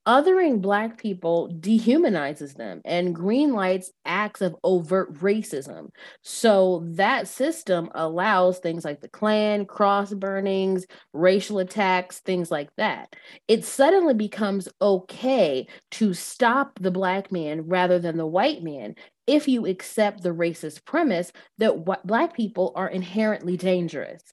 Othering 0.10 0.60
Black 0.60 0.98
people 0.98 1.52
dehumanizes 1.60 2.56
them 2.56 2.82
and 2.84 3.15
greenlights 3.15 3.91
acts 4.06 4.41
of 4.41 4.56
overt 4.63 5.13
racism. 5.19 5.89
So 6.24 6.82
that 6.95 7.28
system 7.28 7.91
allows 7.93 8.58
things 8.58 8.84
like 8.84 9.02
the 9.02 9.08
Klan, 9.08 9.67
cross 9.67 10.12
burnings, 10.12 10.88
racial 11.13 11.60
attacks, 11.60 12.22
things 12.22 12.50
like 12.50 12.76
that. 12.78 13.15
It 13.48 13.63
suddenly 13.63 14.15
becomes 14.15 14.67
okay 14.82 15.67
to 15.91 16.15
stop 16.15 16.80
the 16.80 16.89
Black 16.89 17.32
man 17.32 17.67
rather 17.67 18.00
than 18.00 18.17
the 18.17 18.26
white 18.26 18.63
man 18.63 18.95
if 19.28 19.48
you 19.48 19.67
accept 19.67 20.24
the 20.24 20.34
racist 20.34 20.86
premise 20.86 21.32
that 21.60 21.84
wh- 21.88 22.04
Black 22.04 22.36
people 22.36 22.74
are 22.76 22.89
inherently 22.89 23.58
dangerous. 23.58 24.24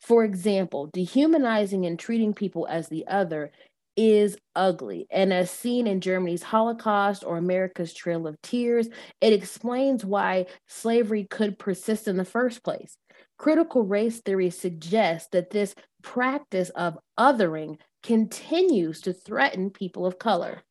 For 0.00 0.22
example, 0.22 0.90
dehumanizing 0.92 1.86
and 1.86 1.98
treating 1.98 2.34
people 2.34 2.68
as 2.70 2.88
the 2.88 3.04
other 3.08 3.50
is 3.96 4.36
ugly. 4.54 5.06
And 5.10 5.32
as 5.32 5.50
seen 5.50 5.86
in 5.86 6.00
Germany's 6.00 6.42
Holocaust 6.42 7.24
or 7.24 7.36
America's 7.36 7.94
Trail 7.94 8.26
of 8.26 8.40
Tears, 8.42 8.88
it 9.20 9.32
explains 9.32 10.04
why 10.04 10.46
slavery 10.68 11.26
could 11.30 11.58
persist 11.58 12.08
in 12.08 12.16
the 12.16 12.24
first 12.24 12.62
place. 12.62 12.96
Critical 13.38 13.82
race 13.82 14.20
theory 14.20 14.50
suggests 14.50 15.28
that 15.32 15.50
this 15.50 15.74
practice 16.02 16.70
of 16.70 16.98
othering 17.18 17.78
continues 18.02 19.00
to 19.02 19.12
threaten 19.12 19.70
people 19.70 20.06
of 20.06 20.18
color. 20.18 20.62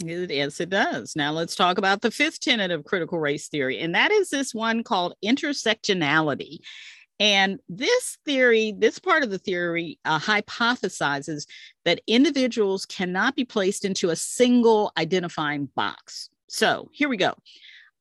Yes, 0.00 0.60
it 0.60 0.70
does. 0.70 1.14
Now 1.14 1.32
let's 1.32 1.56
talk 1.56 1.78
about 1.78 2.00
the 2.00 2.10
fifth 2.10 2.40
tenet 2.40 2.70
of 2.70 2.84
critical 2.84 3.18
race 3.18 3.48
theory, 3.48 3.78
and 3.80 3.94
that 3.94 4.10
is 4.10 4.30
this 4.30 4.54
one 4.54 4.82
called 4.82 5.14
intersectionality. 5.24 6.58
And 7.20 7.60
this 7.68 8.18
theory, 8.24 8.74
this 8.76 8.98
part 8.98 9.22
of 9.22 9.30
the 9.30 9.38
theory 9.38 9.98
uh, 10.04 10.18
hypothesizes 10.18 11.46
that 11.84 12.00
individuals 12.06 12.86
cannot 12.86 13.36
be 13.36 13.44
placed 13.44 13.84
into 13.84 14.10
a 14.10 14.16
single 14.16 14.92
identifying 14.96 15.66
box. 15.76 16.28
So 16.48 16.90
here 16.92 17.08
we 17.08 17.16
go. 17.16 17.34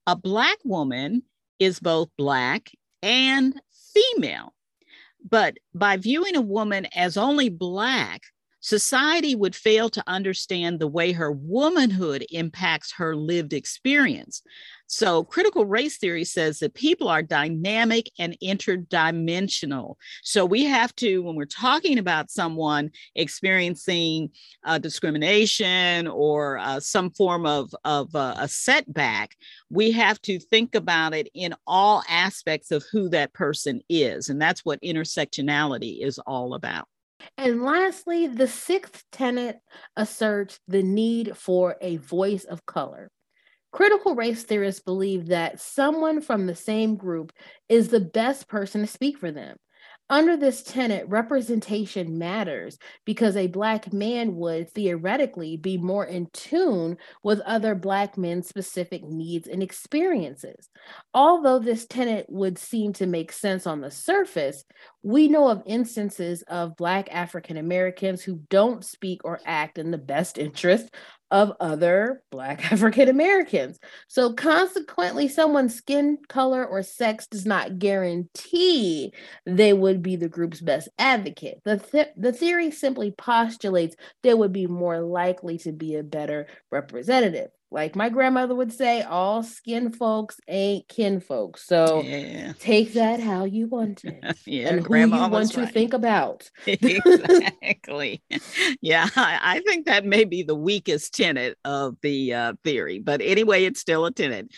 A 0.07 0.15
Black 0.15 0.57
woman 0.63 1.23
is 1.59 1.79
both 1.79 2.09
Black 2.17 2.71
and 3.01 3.59
female. 3.93 4.53
But 5.29 5.57
by 5.73 5.97
viewing 5.97 6.35
a 6.35 6.41
woman 6.41 6.87
as 6.95 7.15
only 7.15 7.49
Black, 7.49 8.23
society 8.63 9.35
would 9.35 9.55
fail 9.55 9.89
to 9.89 10.03
understand 10.07 10.79
the 10.79 10.87
way 10.87 11.11
her 11.11 11.31
womanhood 11.31 12.25
impacts 12.31 12.93
her 12.93 13.13
lived 13.13 13.51
experience. 13.51 14.41
So, 14.87 15.23
critical 15.23 15.65
race 15.65 15.97
theory 15.97 16.23
says 16.23 16.59
that 16.59 16.73
people 16.75 17.09
are 17.09 17.21
dynamic 17.21 18.09
and 18.19 18.37
interdimensional. 18.43 19.95
So, 20.23 20.45
we 20.45 20.65
have 20.65 20.95
to, 20.97 21.23
when 21.23 21.35
we're 21.35 21.45
talking 21.45 21.97
about 21.97 22.29
someone 22.29 22.91
experiencing 23.15 24.29
uh, 24.63 24.77
discrimination 24.77 26.07
or 26.07 26.57
uh, 26.57 26.79
some 26.79 27.09
form 27.11 27.45
of, 27.45 27.73
of 27.83 28.15
uh, 28.15 28.35
a 28.37 28.47
setback, 28.47 29.35
we 29.69 29.91
have 29.91 30.21
to 30.21 30.39
think 30.39 30.75
about 30.75 31.13
it 31.13 31.27
in 31.33 31.53
all 31.67 32.03
aspects 32.07 32.71
of 32.71 32.85
who 32.91 33.09
that 33.09 33.33
person 33.33 33.81
is. 33.89 34.29
And 34.29 34.41
that's 34.41 34.63
what 34.63 34.81
intersectionality 34.81 36.05
is 36.05 36.17
all 36.19 36.53
about. 36.53 36.87
And 37.37 37.63
lastly, 37.63 38.27
the 38.27 38.47
sixth 38.47 39.03
tenet 39.11 39.59
asserts 39.95 40.59
the 40.67 40.83
need 40.83 41.37
for 41.37 41.75
a 41.81 41.97
voice 41.97 42.43
of 42.43 42.65
color. 42.65 43.09
Critical 43.71 44.15
race 44.15 44.43
theorists 44.43 44.81
believe 44.81 45.27
that 45.27 45.59
someone 45.59 46.21
from 46.21 46.45
the 46.45 46.55
same 46.55 46.95
group 46.95 47.33
is 47.69 47.89
the 47.89 47.99
best 47.99 48.47
person 48.47 48.81
to 48.81 48.87
speak 48.87 49.17
for 49.17 49.31
them. 49.31 49.57
Under 50.09 50.35
this 50.35 50.61
tenet, 50.61 51.07
representation 51.07 52.17
matters 52.17 52.77
because 53.05 53.35
a 53.35 53.47
Black 53.47 53.91
man 53.93 54.35
would 54.35 54.69
theoretically 54.69 55.57
be 55.57 55.77
more 55.77 56.05
in 56.05 56.27
tune 56.33 56.97
with 57.23 57.39
other 57.41 57.73
Black 57.73 58.17
men's 58.17 58.47
specific 58.47 59.03
needs 59.03 59.47
and 59.47 59.63
experiences. 59.63 60.69
Although 61.13 61.59
this 61.59 61.85
tenet 61.85 62.25
would 62.29 62.59
seem 62.59 62.93
to 62.93 63.07
make 63.07 63.31
sense 63.31 63.65
on 63.65 63.81
the 63.81 63.89
surface, 63.89 64.65
we 65.01 65.29
know 65.29 65.47
of 65.47 65.63
instances 65.65 66.43
of 66.43 66.75
Black 66.75 67.07
African 67.09 67.57
Americans 67.57 68.21
who 68.21 68.41
don't 68.49 68.83
speak 68.83 69.21
or 69.23 69.39
act 69.45 69.77
in 69.77 69.89
the 69.91 69.97
best 69.97 70.37
interest 70.37 70.93
of 71.33 71.51
other 71.59 72.21
Black 72.31 72.71
African 72.71 73.09
Americans. 73.09 73.79
So, 74.07 74.33
consequently, 74.33 75.27
someone's 75.27 75.75
skin 75.75 76.19
color 76.29 76.63
or 76.63 76.83
sex 76.83 77.27
does 77.27 77.45
not 77.45 77.79
guarantee 77.79 79.11
they 79.45 79.73
would 79.73 80.01
be 80.03 80.15
the 80.15 80.29
group's 80.29 80.61
best 80.61 80.87
advocate. 80.99 81.59
The, 81.65 81.79
th- 81.79 82.09
the 82.15 82.31
theory 82.31 82.69
simply 82.69 83.11
postulates 83.11 83.95
they 84.21 84.35
would 84.35 84.53
be 84.53 84.67
more 84.67 85.01
likely 85.01 85.57
to 85.59 85.71
be 85.71 85.95
a 85.95 86.03
better 86.03 86.47
representative 86.71 87.49
like 87.73 87.95
my 87.95 88.09
grandmother 88.09 88.53
would 88.53 88.71
say, 88.71 89.01
all 89.01 89.41
skin 89.41 89.91
folks 89.91 90.39
ain't 90.47 90.87
kin 90.87 91.19
folks. 91.19 91.65
So 91.65 92.03
yeah. 92.03 92.53
take 92.59 92.93
that 92.93 93.19
how 93.19 93.45
you 93.45 93.67
want 93.67 94.05
it. 94.05 94.37
yeah, 94.45 94.69
and 94.69 94.85
who 94.85 94.95
you 94.95 95.09
want 95.09 95.33
right. 95.33 95.49
to 95.49 95.67
think 95.67 95.93
about. 95.93 96.49
exactly. 96.67 98.21
yeah, 98.79 99.09
I, 99.15 99.39
I, 99.41 99.59
think 99.61 99.87
that 99.87 100.05
may 100.05 100.23
be 100.23 100.43
the 100.43 100.55
weakest 100.55 101.15
tenet 101.15 101.57
of 101.65 101.97
the 102.03 102.33
uh, 102.33 102.53
theory, 102.63 102.99
but 102.99 103.21
anyway, 103.21 103.65
it's 103.65 103.79
still 103.79 104.05
a 104.05 104.11
tenet. 104.11 104.53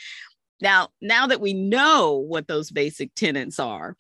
Now, 0.62 0.90
now 1.02 1.28
that 1.28 1.42
we 1.42 1.54
know 1.54 2.18
what 2.18 2.48
those 2.48 2.70
basic 2.70 3.16
tenets 3.16 3.60
are, 3.60 3.96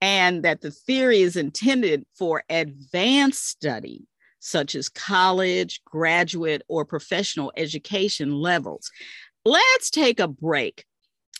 and 0.00 0.44
that 0.44 0.60
the 0.60 0.70
theory 0.70 1.22
is 1.22 1.36
intended 1.36 2.04
for 2.16 2.44
advanced 2.48 3.48
study 3.48 4.06
such 4.44 4.74
as 4.74 4.90
college, 4.90 5.82
graduate, 5.86 6.62
or 6.68 6.84
professional 6.84 7.50
education 7.56 8.30
levels. 8.30 8.90
Let's 9.44 9.90
take 9.90 10.20
a 10.20 10.28
break. 10.28 10.84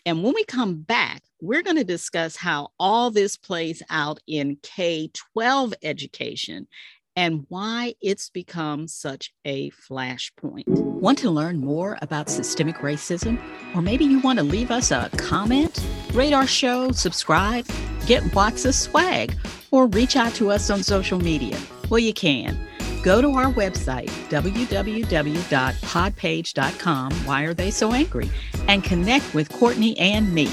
And 0.07 0.23
when 0.23 0.35
we 0.35 0.45
come 0.45 0.81
back, 0.81 1.23
we're 1.41 1.63
going 1.63 1.77
to 1.77 1.85
discuss 1.85 2.37
how 2.37 2.69
all 2.79 3.11
this 3.11 3.37
plays 3.37 3.83
out 3.91 4.21
in 4.27 4.57
K 4.63 5.11
12 5.33 5.75
education 5.83 6.67
and 7.15 7.45
why 7.49 7.95
it's 8.01 8.31
become 8.31 8.89
such 8.89 9.33
a 9.45 9.71
flashpoint. 9.71 10.65
Want 10.67 11.19
to 11.19 11.31
learn 11.31 11.59
more 11.59 11.99
about 12.01 12.31
systemic 12.31 12.77
racism? 12.77 13.39
Or 13.75 13.83
maybe 13.83 14.05
you 14.05 14.19
want 14.21 14.39
to 14.39 14.45
leave 14.45 14.71
us 14.71 14.91
a 14.91 15.11
comment, 15.19 15.79
rate 16.13 16.33
our 16.33 16.47
show, 16.47 16.91
subscribe, 16.91 17.67
get 18.07 18.35
Watts 18.35 18.65
of 18.65 18.75
swag, 18.75 19.37
or 19.71 19.87
reach 19.89 20.17
out 20.17 20.35
to 20.35 20.51
us 20.51 20.71
on 20.71 20.83
social 20.83 21.21
media? 21.21 21.59
Well, 21.89 22.01
you 22.01 22.15
can 22.15 22.59
go 23.05 23.21
to 23.21 23.31
our 23.33 23.53
website, 23.53 24.09
www.podpage.com, 24.31 27.13
Why 27.13 27.43
Are 27.45 27.55
They 27.55 27.71
So 27.71 27.93
Angry, 27.93 28.31
and 28.67 28.83
connect 28.83 29.35
with 29.35 29.51
Courtney 29.51 29.97
and 29.99 30.35
me. 30.35 30.51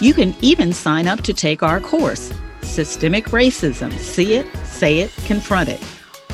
You 0.00 0.12
can 0.12 0.34
even 0.42 0.72
sign 0.72 1.06
up 1.06 1.20
to 1.22 1.32
take 1.32 1.62
our 1.62 1.78
course, 1.80 2.32
Systemic 2.62 3.26
Racism 3.26 3.96
See 3.98 4.34
It, 4.34 4.46
Say 4.64 4.98
It, 4.98 5.12
Confront 5.24 5.68
It. 5.68 5.80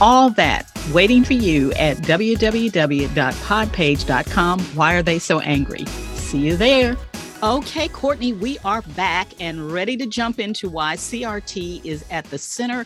All 0.00 0.30
that 0.30 0.64
waiting 0.92 1.24
for 1.24 1.34
you 1.34 1.72
at 1.74 1.98
www.podpage.com. 1.98 4.60
Why 4.60 4.94
Are 4.94 5.02
They 5.02 5.18
So 5.18 5.40
Angry? 5.40 5.84
See 6.14 6.38
you 6.38 6.56
there. 6.56 6.96
Okay, 7.40 7.86
Courtney, 7.86 8.32
we 8.32 8.58
are 8.64 8.82
back 8.82 9.28
and 9.38 9.70
ready 9.70 9.96
to 9.98 10.06
jump 10.06 10.40
into 10.40 10.68
why 10.68 10.96
CRT 10.96 11.84
is 11.84 12.04
at 12.10 12.24
the 12.24 12.36
center 12.36 12.84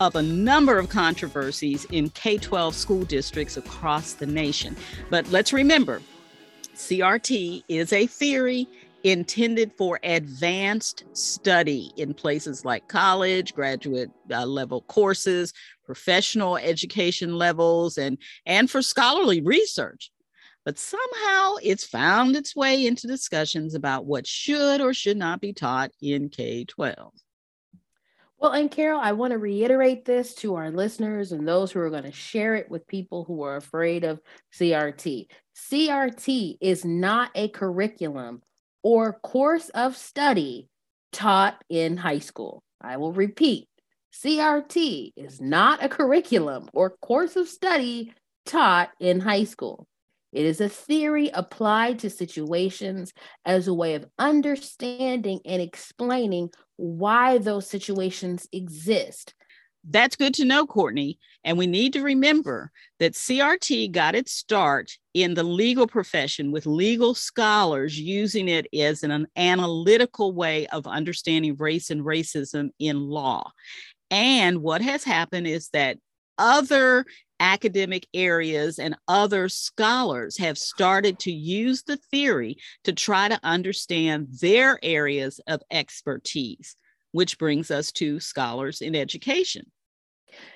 of 0.00 0.16
a 0.16 0.22
number 0.22 0.78
of 0.78 0.88
controversies 0.88 1.84
in 1.86 2.08
K 2.08 2.38
12 2.38 2.74
school 2.74 3.04
districts 3.04 3.58
across 3.58 4.14
the 4.14 4.24
nation. 4.24 4.74
But 5.10 5.28
let's 5.30 5.52
remember 5.52 6.00
CRT 6.74 7.64
is 7.68 7.92
a 7.92 8.06
theory 8.06 8.66
intended 9.04 9.70
for 9.76 10.00
advanced 10.02 11.04
study 11.12 11.92
in 11.98 12.14
places 12.14 12.64
like 12.64 12.88
college, 12.88 13.52
graduate 13.52 14.10
uh, 14.30 14.46
level 14.46 14.80
courses, 14.82 15.52
professional 15.84 16.56
education 16.56 17.36
levels, 17.36 17.98
and, 17.98 18.16
and 18.46 18.70
for 18.70 18.80
scholarly 18.80 19.42
research 19.42 20.10
but 20.64 20.78
somehow 20.78 21.56
it's 21.62 21.84
found 21.84 22.36
its 22.36 22.54
way 22.54 22.86
into 22.86 23.06
discussions 23.06 23.74
about 23.74 24.06
what 24.06 24.26
should 24.26 24.80
or 24.80 24.92
should 24.94 25.16
not 25.16 25.40
be 25.40 25.52
taught 25.52 25.90
in 26.00 26.28
K 26.28 26.64
12. 26.64 27.12
Well, 28.38 28.52
and 28.52 28.70
Carol, 28.70 29.00
I 29.00 29.12
want 29.12 29.32
to 29.32 29.38
reiterate 29.38 30.06
this 30.06 30.34
to 30.36 30.54
our 30.54 30.70
listeners 30.70 31.32
and 31.32 31.46
those 31.46 31.72
who 31.72 31.80
are 31.80 31.90
going 31.90 32.04
to 32.04 32.12
share 32.12 32.54
it 32.54 32.70
with 32.70 32.86
people 32.86 33.24
who 33.24 33.42
are 33.42 33.56
afraid 33.56 34.02
of 34.02 34.20
CRT. 34.58 35.26
CRT 35.54 36.56
is 36.60 36.84
not 36.84 37.30
a 37.34 37.48
curriculum 37.48 38.40
or 38.82 39.12
course 39.12 39.68
of 39.70 39.94
study 39.96 40.68
taught 41.12 41.62
in 41.68 41.98
high 41.98 42.20
school. 42.20 42.62
I 42.80 42.96
will 42.96 43.12
repeat 43.12 43.68
CRT 44.12 45.12
is 45.16 45.40
not 45.40 45.84
a 45.84 45.88
curriculum 45.88 46.68
or 46.72 46.90
course 46.90 47.36
of 47.36 47.48
study 47.48 48.12
taught 48.44 48.90
in 48.98 49.20
high 49.20 49.44
school. 49.44 49.86
It 50.32 50.46
is 50.46 50.60
a 50.60 50.68
theory 50.68 51.28
applied 51.34 51.98
to 52.00 52.10
situations 52.10 53.12
as 53.44 53.68
a 53.68 53.74
way 53.74 53.94
of 53.94 54.06
understanding 54.18 55.40
and 55.44 55.60
explaining 55.60 56.50
why 56.76 57.38
those 57.38 57.68
situations 57.68 58.48
exist. 58.52 59.34
That's 59.88 60.16
good 60.16 60.34
to 60.34 60.44
know, 60.44 60.66
Courtney. 60.66 61.18
And 61.42 61.56
we 61.56 61.66
need 61.66 61.94
to 61.94 62.02
remember 62.02 62.70
that 62.98 63.14
CRT 63.14 63.92
got 63.92 64.14
its 64.14 64.30
start 64.30 64.92
in 65.14 65.34
the 65.34 65.42
legal 65.42 65.86
profession 65.86 66.52
with 66.52 66.66
legal 66.66 67.14
scholars 67.14 67.98
using 67.98 68.48
it 68.48 68.66
as 68.78 69.02
an 69.02 69.26
analytical 69.36 70.32
way 70.34 70.66
of 70.66 70.86
understanding 70.86 71.56
race 71.56 71.90
and 71.90 72.02
racism 72.02 72.70
in 72.78 73.00
law. 73.00 73.50
And 74.10 74.60
what 74.60 74.82
has 74.82 75.02
happened 75.02 75.46
is 75.46 75.70
that 75.70 75.96
other 76.36 77.06
academic 77.40 78.06
areas 78.14 78.78
and 78.78 78.94
other 79.08 79.48
scholars 79.48 80.38
have 80.38 80.58
started 80.58 81.18
to 81.18 81.32
use 81.32 81.82
the 81.82 81.96
theory 81.96 82.56
to 82.84 82.92
try 82.92 83.28
to 83.28 83.40
understand 83.42 84.28
their 84.40 84.78
areas 84.82 85.40
of 85.48 85.62
expertise, 85.70 86.76
which 87.12 87.38
brings 87.38 87.70
us 87.70 87.90
to 87.92 88.20
scholars 88.20 88.80
in 88.80 88.94
education. 88.94 89.64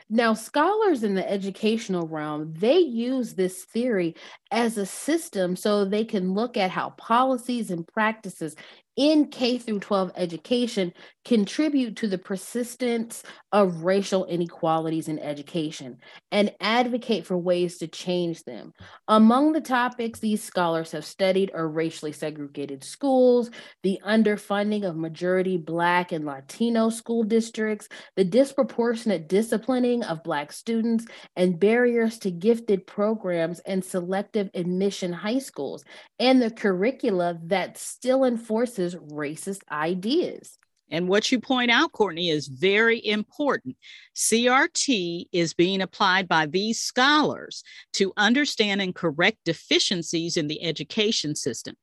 Now, 0.09 0.35
scholars 0.35 1.03
in 1.03 1.15
the 1.15 1.29
educational 1.29 2.07
realm, 2.07 2.55
they 2.57 2.79
use 2.79 3.35
this 3.35 3.65
theory 3.65 4.15
as 4.53 4.79
a 4.79 4.87
system 4.87 5.57
so 5.57 5.85
they 5.85 6.05
can 6.05 6.35
look 6.35 6.57
at 6.57 6.71
how 6.71 6.91
policies 6.91 7.71
and 7.71 7.87
practices 7.87 8.55
in 8.97 9.27
K 9.29 9.59
through 9.59 9.81
12 9.81 10.13
education 10.17 10.93
contribute 11.25 11.97
to 11.97 12.07
the 12.07 12.19
persistence 12.19 13.23
of 13.51 13.83
racial 13.83 14.27
inequalities 14.27 15.09
in 15.09 15.19
education 15.19 15.97
and 16.31 16.53
advocate 16.61 17.27
for 17.27 17.39
ways 17.39 17.79
to 17.79 17.87
change 17.87 18.45
them. 18.45 18.73
Among 19.09 19.53
the 19.53 19.61
topics 19.61 20.21
these 20.21 20.43
scholars 20.43 20.93
have 20.93 21.05
studied 21.05 21.51
are 21.55 21.69
racially 21.69 22.13
segregated 22.13 22.85
schools, 22.85 23.51
the 23.83 23.99
underfunding 24.07 24.85
of 24.85 24.97
majority 24.97 25.57
Black 25.57 26.13
and 26.13 26.27
Latino 26.27 26.91
school 26.91 27.25
districts, 27.25 27.89
the 28.17 28.25
disproportionate 28.25 29.29
disciplining 29.29 30.05
of 30.05 30.23
Black 30.25 30.53
students, 30.53 31.07
and 31.37 31.59
barriers 31.59 32.19
to 32.19 32.31
gifted 32.31 32.87
programs 32.87 33.61
and 33.61 33.83
selective 33.85 34.51
admission 34.55 35.13
high 35.13 35.39
schools, 35.39 35.85
and 36.19 36.43
the 36.43 36.51
curricula 36.51 37.39
that 37.45 37.79
still 37.79 38.25
enforces 38.25 38.84
racist 38.93 39.61
ideas. 39.71 40.59
And 40.91 41.09
what 41.09 41.33
you 41.33 41.41
point 41.41 41.71
out, 41.71 41.93
Courtney, 41.93 42.29
is 42.31 42.47
very 42.47 43.05
important. 43.05 43.77
CRT 44.15 45.27
is 45.33 45.55
being 45.55 45.81
applied 45.81 46.29
by 46.29 46.47
these 46.47 46.79
scholars 46.81 47.65
to 47.95 48.13
understand 48.17 48.83
and 48.83 48.95
correct 48.95 49.39
deficiencies 49.45 50.37
in 50.37 50.47
the 50.47 50.63
education 50.63 51.35
system. 51.35 51.75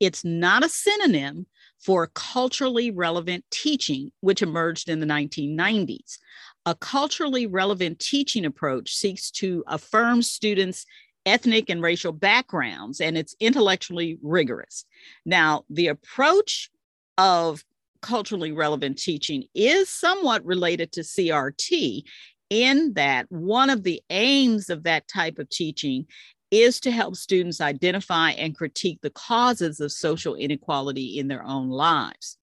It's 0.00 0.24
not 0.24 0.64
a 0.64 0.68
synonym 0.68 1.46
for 1.78 2.08
culturally 2.08 2.90
relevant 2.90 3.44
teaching, 3.50 4.10
which 4.20 4.42
emerged 4.42 4.88
in 4.88 5.00
the 5.00 5.06
1990s. 5.06 6.18
A 6.66 6.74
culturally 6.74 7.46
relevant 7.46 8.00
teaching 8.00 8.44
approach 8.44 8.94
seeks 8.94 9.30
to 9.32 9.64
affirm 9.66 10.22
students' 10.22 10.84
ethnic 11.26 11.68
and 11.68 11.82
racial 11.82 12.12
backgrounds, 12.12 13.00
and 13.00 13.16
it's 13.16 13.36
intellectually 13.40 14.18
rigorous. 14.22 14.84
Now, 15.24 15.64
the 15.68 15.88
approach 15.88 16.70
of 17.18 17.64
culturally 18.02 18.52
relevant 18.52 18.98
teaching 18.98 19.44
is 19.54 19.88
somewhat 19.88 20.44
related 20.44 20.92
to 20.92 21.00
CRT 21.00 22.02
in 22.48 22.94
that 22.94 23.26
one 23.30 23.70
of 23.70 23.84
the 23.84 24.02
aims 24.10 24.70
of 24.70 24.82
that 24.84 25.06
type 25.06 25.38
of 25.38 25.48
teaching 25.50 26.06
is 26.50 26.80
to 26.80 26.90
help 26.90 27.14
students 27.14 27.60
identify 27.60 28.30
and 28.30 28.56
critique 28.56 28.98
the 29.02 29.10
causes 29.10 29.78
of 29.80 29.92
social 29.92 30.34
inequality 30.34 31.18
in 31.18 31.28
their 31.28 31.44
own 31.44 31.68
lives. 31.68 32.38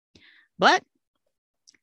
But 0.59 0.83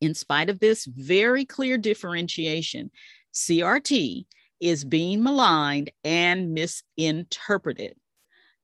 in 0.00 0.14
spite 0.14 0.48
of 0.48 0.60
this 0.60 0.84
very 0.84 1.44
clear 1.44 1.78
differentiation, 1.78 2.90
CRT 3.34 4.26
is 4.62 4.84
being 4.84 5.22
maligned 5.22 5.90
and 6.04 6.54
misinterpreted. 6.54 7.96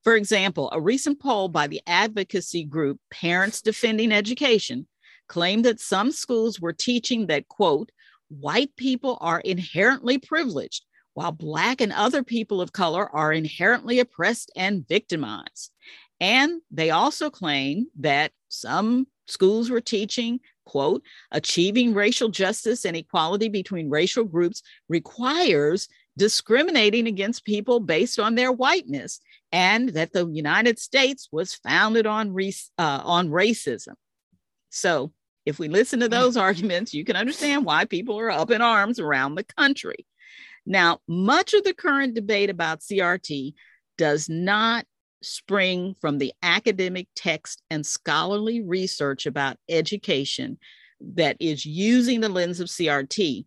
For 0.04 0.14
example, 0.14 0.70
a 0.72 0.80
recent 0.80 1.20
poll 1.20 1.48
by 1.48 1.66
the 1.66 1.82
advocacy 1.86 2.64
group 2.64 3.00
Parents 3.10 3.60
Defending 3.60 4.12
Education 4.12 4.86
claimed 5.26 5.64
that 5.64 5.80
some 5.80 6.12
schools 6.12 6.60
were 6.60 6.72
teaching 6.72 7.26
that, 7.26 7.48
quote, 7.48 7.90
white 8.28 8.74
people 8.76 9.18
are 9.20 9.40
inherently 9.40 10.18
privileged, 10.18 10.84
while 11.14 11.32
Black 11.32 11.80
and 11.80 11.92
other 11.92 12.22
people 12.22 12.60
of 12.60 12.72
color 12.72 13.10
are 13.14 13.32
inherently 13.32 13.98
oppressed 13.98 14.52
and 14.54 14.86
victimized. 14.86 15.72
And 16.20 16.62
they 16.70 16.90
also 16.90 17.28
claim 17.28 17.88
that 17.98 18.32
some 18.48 19.08
schools 19.26 19.68
were 19.68 19.80
teaching, 19.80 20.40
quote, 20.68 21.02
achieving 21.32 21.94
racial 21.94 22.28
justice 22.28 22.84
and 22.84 22.96
equality 22.96 23.48
between 23.48 23.88
racial 23.88 24.24
groups 24.24 24.62
requires 24.88 25.88
discriminating 26.18 27.06
against 27.06 27.44
people 27.44 27.80
based 27.80 28.18
on 28.18 28.34
their 28.34 28.52
whiteness, 28.52 29.20
and 29.50 29.88
that 29.90 30.12
the 30.12 30.26
United 30.26 30.78
States 30.78 31.28
was 31.32 31.54
founded 31.54 32.06
on, 32.06 32.36
uh, 32.76 33.00
on 33.04 33.30
racism. 33.30 33.94
So 34.68 35.12
if 35.46 35.58
we 35.58 35.68
listen 35.68 36.00
to 36.00 36.08
those 36.08 36.36
arguments, 36.36 36.92
you 36.92 37.04
can 37.04 37.16
understand 37.16 37.64
why 37.64 37.86
people 37.86 38.20
are 38.20 38.30
up 38.30 38.50
in 38.50 38.60
arms 38.60 39.00
around 39.00 39.34
the 39.34 39.44
country. 39.44 40.06
Now, 40.66 40.98
much 41.08 41.54
of 41.54 41.64
the 41.64 41.72
current 41.72 42.14
debate 42.14 42.50
about 42.50 42.80
CRT 42.80 43.54
does 43.96 44.28
not 44.28 44.84
spring 45.22 45.94
from 46.00 46.18
the 46.18 46.32
academic 46.42 47.08
text 47.14 47.62
and 47.70 47.84
scholarly 47.84 48.60
research 48.60 49.26
about 49.26 49.56
education 49.68 50.58
that 51.00 51.36
is 51.40 51.64
using 51.64 52.20
the 52.20 52.28
lens 52.28 52.60
of 52.60 52.68
CRT, 52.68 53.46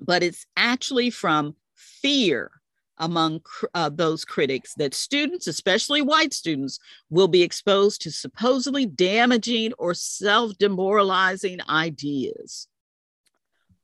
but 0.00 0.22
it's 0.22 0.46
actually 0.56 1.10
from 1.10 1.56
fear 1.74 2.50
among 2.98 3.40
uh, 3.74 3.88
those 3.88 4.24
critics 4.24 4.74
that 4.76 4.94
students, 4.94 5.46
especially 5.46 6.00
white 6.00 6.32
students, 6.32 6.78
will 7.10 7.28
be 7.28 7.42
exposed 7.42 8.02
to 8.02 8.10
supposedly 8.10 8.86
damaging 8.86 9.72
or 9.78 9.94
self 9.94 10.56
demoralizing 10.58 11.58
ideas. 11.68 12.68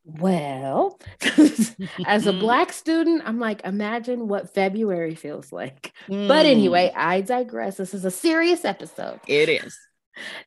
Well, 0.04 0.98
as 2.06 2.26
a 2.26 2.32
Black 2.32 2.72
student, 2.72 3.22
I'm 3.26 3.38
like, 3.38 3.62
imagine 3.64 4.28
what 4.28 4.52
February 4.52 5.14
feels 5.14 5.52
like. 5.52 5.92
Mm. 6.08 6.26
But 6.26 6.46
anyway, 6.46 6.92
I 6.96 7.20
digress. 7.20 7.76
This 7.76 7.94
is 7.94 8.04
a 8.04 8.10
serious 8.10 8.64
episode. 8.64 9.20
It 9.26 9.48
is. 9.48 9.78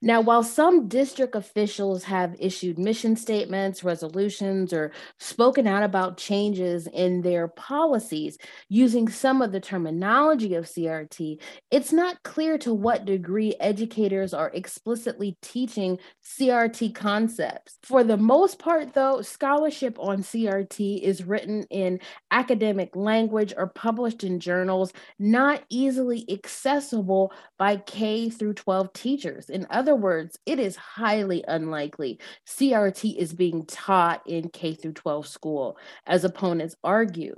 Now, 0.01 0.21
while 0.21 0.43
some 0.43 0.87
district 0.87 1.35
officials 1.35 2.03
have 2.03 2.35
issued 2.39 2.77
mission 2.77 3.15
statements, 3.15 3.83
resolutions, 3.83 4.73
or 4.73 4.91
spoken 5.19 5.67
out 5.67 5.83
about 5.83 6.17
changes 6.17 6.87
in 6.87 7.21
their 7.21 7.47
policies 7.47 8.37
using 8.69 9.07
some 9.07 9.41
of 9.41 9.51
the 9.51 9.59
terminology 9.59 10.55
of 10.55 10.65
CRT, 10.65 11.39
it's 11.71 11.93
not 11.93 12.23
clear 12.23 12.57
to 12.59 12.73
what 12.73 13.05
degree 13.05 13.55
educators 13.59 14.33
are 14.33 14.51
explicitly 14.53 15.37
teaching 15.41 15.99
CRT 16.23 16.95
concepts. 16.95 17.77
For 17.83 18.03
the 18.03 18.17
most 18.17 18.59
part, 18.59 18.93
though, 18.93 19.21
scholarship 19.21 19.97
on 19.99 20.23
CRT 20.23 21.01
is 21.01 21.23
written 21.23 21.63
in 21.69 21.99
academic 22.31 22.95
language 22.95 23.53
or 23.55 23.67
published 23.67 24.23
in 24.23 24.39
journals 24.39 24.93
not 25.19 25.63
easily 25.69 26.25
accessible 26.29 27.31
by 27.57 27.77
K 27.77 28.29
through 28.29 28.53
12 28.53 28.93
teachers. 28.93 29.49
In 29.49 29.62
other 29.69 29.95
words, 29.95 30.37
it 30.45 30.59
is 30.59 30.75
highly 30.75 31.43
unlikely 31.47 32.19
CRT 32.47 33.17
is 33.17 33.33
being 33.33 33.65
taught 33.65 34.21
in 34.27 34.49
K 34.49 34.73
through 34.73 34.93
12 34.93 35.27
school, 35.27 35.77
as 36.05 36.23
opponents 36.23 36.75
argue. 36.83 37.35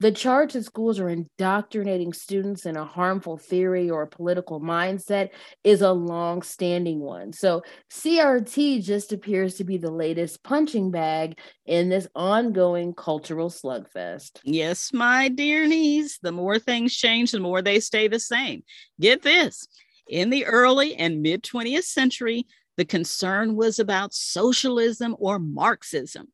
The 0.00 0.10
charge 0.10 0.54
that 0.54 0.64
schools 0.64 0.98
are 0.98 1.08
indoctrinating 1.08 2.12
students 2.12 2.66
in 2.66 2.76
a 2.76 2.84
harmful 2.84 3.38
theory 3.38 3.88
or 3.88 4.06
political 4.06 4.60
mindset 4.60 5.30
is 5.62 5.82
a 5.82 5.92
long 5.92 6.42
standing 6.42 6.98
one. 6.98 7.32
So, 7.32 7.62
CRT 7.90 8.82
just 8.82 9.12
appears 9.12 9.54
to 9.54 9.64
be 9.64 9.78
the 9.78 9.92
latest 9.92 10.42
punching 10.42 10.90
bag 10.90 11.38
in 11.64 11.88
this 11.88 12.08
ongoing 12.14 12.92
cultural 12.92 13.48
slugfest. 13.48 14.40
Yes, 14.42 14.92
my 14.92 15.28
dear 15.28 15.66
niece, 15.66 16.18
the 16.18 16.32
more 16.32 16.58
things 16.58 16.94
change, 16.94 17.30
the 17.30 17.40
more 17.40 17.62
they 17.62 17.78
stay 17.78 18.08
the 18.08 18.20
same. 18.20 18.64
Get 19.00 19.22
this 19.22 19.66
in 20.08 20.30
the 20.30 20.44
early 20.46 20.94
and 20.96 21.22
mid 21.22 21.42
20th 21.42 21.84
century, 21.84 22.46
the 22.76 22.84
concern 22.84 23.54
was 23.56 23.78
about 23.78 24.14
socialism 24.14 25.16
or 25.18 25.38
Marxism. 25.38 26.28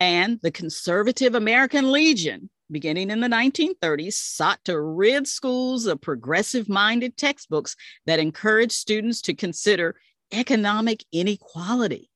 And 0.00 0.38
the 0.42 0.50
conservative 0.50 1.34
American 1.34 1.90
Legion, 1.90 2.50
beginning 2.70 3.10
in 3.10 3.20
the 3.20 3.28
1930s, 3.28 4.14
sought 4.14 4.62
to 4.64 4.80
rid 4.80 5.26
schools 5.26 5.86
of 5.86 6.00
progressive 6.00 6.68
minded 6.68 7.16
textbooks 7.16 7.76
that 8.04 8.18
encouraged 8.18 8.72
students 8.72 9.22
to 9.22 9.34
consider 9.34 9.96
economic 10.32 11.04
inequality. 11.12 12.10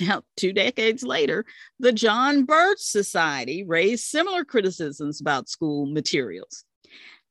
Now, 0.00 0.22
two 0.36 0.52
decades 0.52 1.02
later, 1.02 1.44
the 1.80 1.92
John 1.92 2.44
Birch 2.44 2.78
Society 2.78 3.64
raised 3.64 4.04
similar 4.04 4.44
criticisms 4.44 5.20
about 5.20 5.48
school 5.48 5.86
materials. 5.86 6.64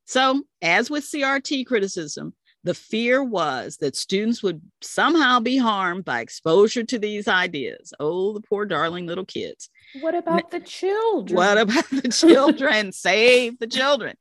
So, 0.05 0.43
as 0.61 0.89
with 0.89 1.05
CRT 1.05 1.65
criticism, 1.65 2.33
the 2.67 2.73
fear 2.73 3.23
was 3.23 3.77
that 3.77 3.95
students 3.95 4.43
would 4.43 4.61
somehow 4.81 5.39
be 5.39 5.55
harmed 5.55 6.03
by 6.03 6.19
exposure 6.19 6.83
to 6.83 6.99
these 6.99 7.25
ideas. 7.25 7.93
Oh, 7.97 8.33
the 8.33 8.41
poor 8.41 8.65
darling 8.65 9.07
little 9.07 9.23
kids. 9.23 9.69
What 10.01 10.13
about 10.13 10.51
the 10.51 10.59
children? 10.59 11.37
What 11.37 11.57
about 11.57 11.89
the 11.89 12.09
children? 12.11 12.91
Save 12.91 13.57
the 13.59 13.67
children. 13.67 14.17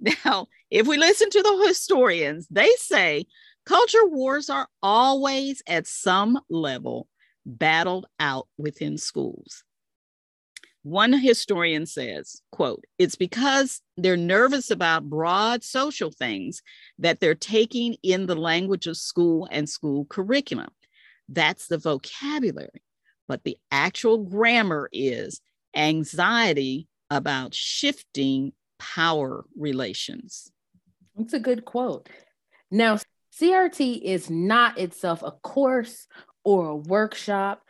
Now, 0.00 0.48
if 0.68 0.88
we 0.88 0.96
listen 0.96 1.30
to 1.30 1.42
the 1.42 1.64
historians, 1.68 2.48
they 2.50 2.70
say 2.78 3.26
culture 3.64 4.04
wars 4.04 4.50
are 4.50 4.66
always 4.82 5.62
at 5.68 5.86
some 5.86 6.40
level 6.50 7.06
battled 7.46 8.06
out 8.18 8.48
within 8.58 8.98
schools. 8.98 9.62
One 10.86 11.12
historian 11.14 11.84
says, 11.84 12.42
quote, 12.52 12.84
it's 12.96 13.16
because 13.16 13.80
they're 13.96 14.16
nervous 14.16 14.70
about 14.70 15.10
broad 15.10 15.64
social 15.64 16.12
things 16.12 16.62
that 17.00 17.18
they're 17.18 17.34
taking 17.34 17.96
in 18.04 18.26
the 18.26 18.36
language 18.36 18.86
of 18.86 18.96
school 18.96 19.48
and 19.50 19.68
school 19.68 20.04
curriculum. 20.04 20.68
That's 21.28 21.66
the 21.66 21.78
vocabulary. 21.78 22.84
But 23.26 23.42
the 23.42 23.58
actual 23.72 24.18
grammar 24.18 24.88
is 24.92 25.40
anxiety 25.74 26.86
about 27.10 27.52
shifting 27.52 28.52
power 28.78 29.44
relations. 29.58 30.52
That's 31.16 31.32
a 31.32 31.40
good 31.40 31.64
quote. 31.64 32.08
Now, 32.70 32.98
CRT 33.36 34.02
is 34.02 34.30
not 34.30 34.78
itself 34.78 35.24
a 35.24 35.32
course 35.32 36.06
or 36.44 36.68
a 36.68 36.76
workshop, 36.76 37.62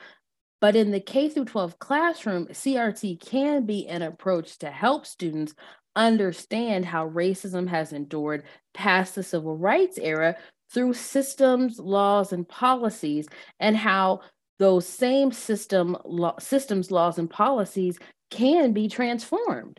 but 0.60 0.76
in 0.76 0.90
the 0.90 1.00
K 1.00 1.28
through 1.28 1.44
12 1.46 1.78
classroom, 1.78 2.46
CRT 2.46 3.20
can 3.20 3.66
be 3.66 3.86
an 3.88 4.02
approach 4.02 4.58
to 4.58 4.70
help 4.70 5.06
students 5.06 5.54
understand 5.94 6.84
how 6.84 7.08
racism 7.08 7.68
has 7.68 7.92
endured 7.92 8.44
past 8.74 9.14
the 9.14 9.22
civil 9.22 9.56
rights 9.56 9.98
era 9.98 10.36
through 10.72 10.94
systems, 10.94 11.78
laws, 11.78 12.32
and 12.32 12.48
policies, 12.48 13.28
and 13.60 13.76
how 13.76 14.20
those 14.58 14.86
same 14.86 15.32
system 15.32 15.96
lo- 16.04 16.34
systems, 16.38 16.90
laws, 16.90 17.18
and 17.18 17.30
policies 17.30 17.98
can 18.30 18.72
be 18.72 18.88
transformed. 18.88 19.78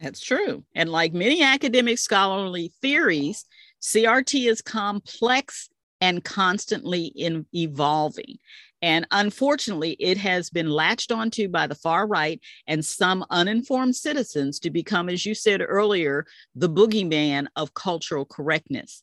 That's 0.00 0.20
true. 0.20 0.64
And 0.74 0.90
like 0.90 1.12
many 1.12 1.42
academic 1.42 1.98
scholarly 1.98 2.72
theories, 2.80 3.44
CRT 3.82 4.48
is 4.48 4.62
complex 4.62 5.68
and 6.00 6.24
constantly 6.24 7.06
in 7.06 7.46
evolving. 7.54 8.38
And 8.80 9.06
unfortunately, 9.10 9.96
it 9.98 10.18
has 10.18 10.50
been 10.50 10.70
latched 10.70 11.10
onto 11.10 11.48
by 11.48 11.66
the 11.66 11.74
far 11.74 12.06
right 12.06 12.40
and 12.66 12.84
some 12.84 13.24
uninformed 13.30 13.96
citizens 13.96 14.60
to 14.60 14.70
become, 14.70 15.08
as 15.08 15.26
you 15.26 15.34
said 15.34 15.60
earlier, 15.66 16.26
the 16.54 16.70
boogeyman 16.70 17.48
of 17.56 17.74
cultural 17.74 18.24
correctness. 18.24 19.02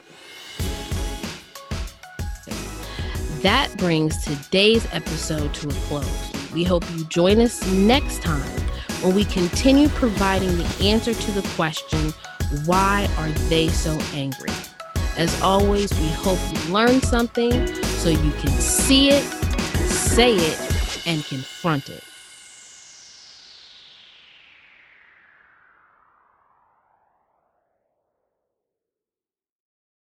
That 3.43 3.77
brings 3.77 4.25
today's 4.25 4.87
episode 4.93 5.53
to 5.55 5.69
a 5.69 5.73
close. 5.73 6.33
We 6.53 6.63
hope 6.63 6.89
you 6.93 7.05
join 7.07 7.41
us 7.41 7.67
next 7.73 8.23
time 8.23 8.61
when 9.03 9.17
we 9.17 9.25
continue 9.25 9.89
providing 9.89 10.57
the 10.57 10.77
answer 10.81 11.13
to 11.13 11.31
the 11.33 11.43
question, 11.57 12.15
why 12.67 13.09
are 13.19 13.31
they 13.49 13.67
so 13.67 13.99
angry? 14.15 14.53
As 15.17 15.41
always, 15.43 15.93
we 16.01 16.09
hope 16.09 16.39
you 16.53 16.73
learned 16.73 17.05
something 17.05 17.53
so 17.99 18.09
you 18.09 18.33
can 18.33 18.51
see 18.61 19.11
it, 19.11 19.23
say 19.89 20.37
it, 20.37 21.07
and 21.07 21.25
confront 21.25 21.89
it. 21.91 22.03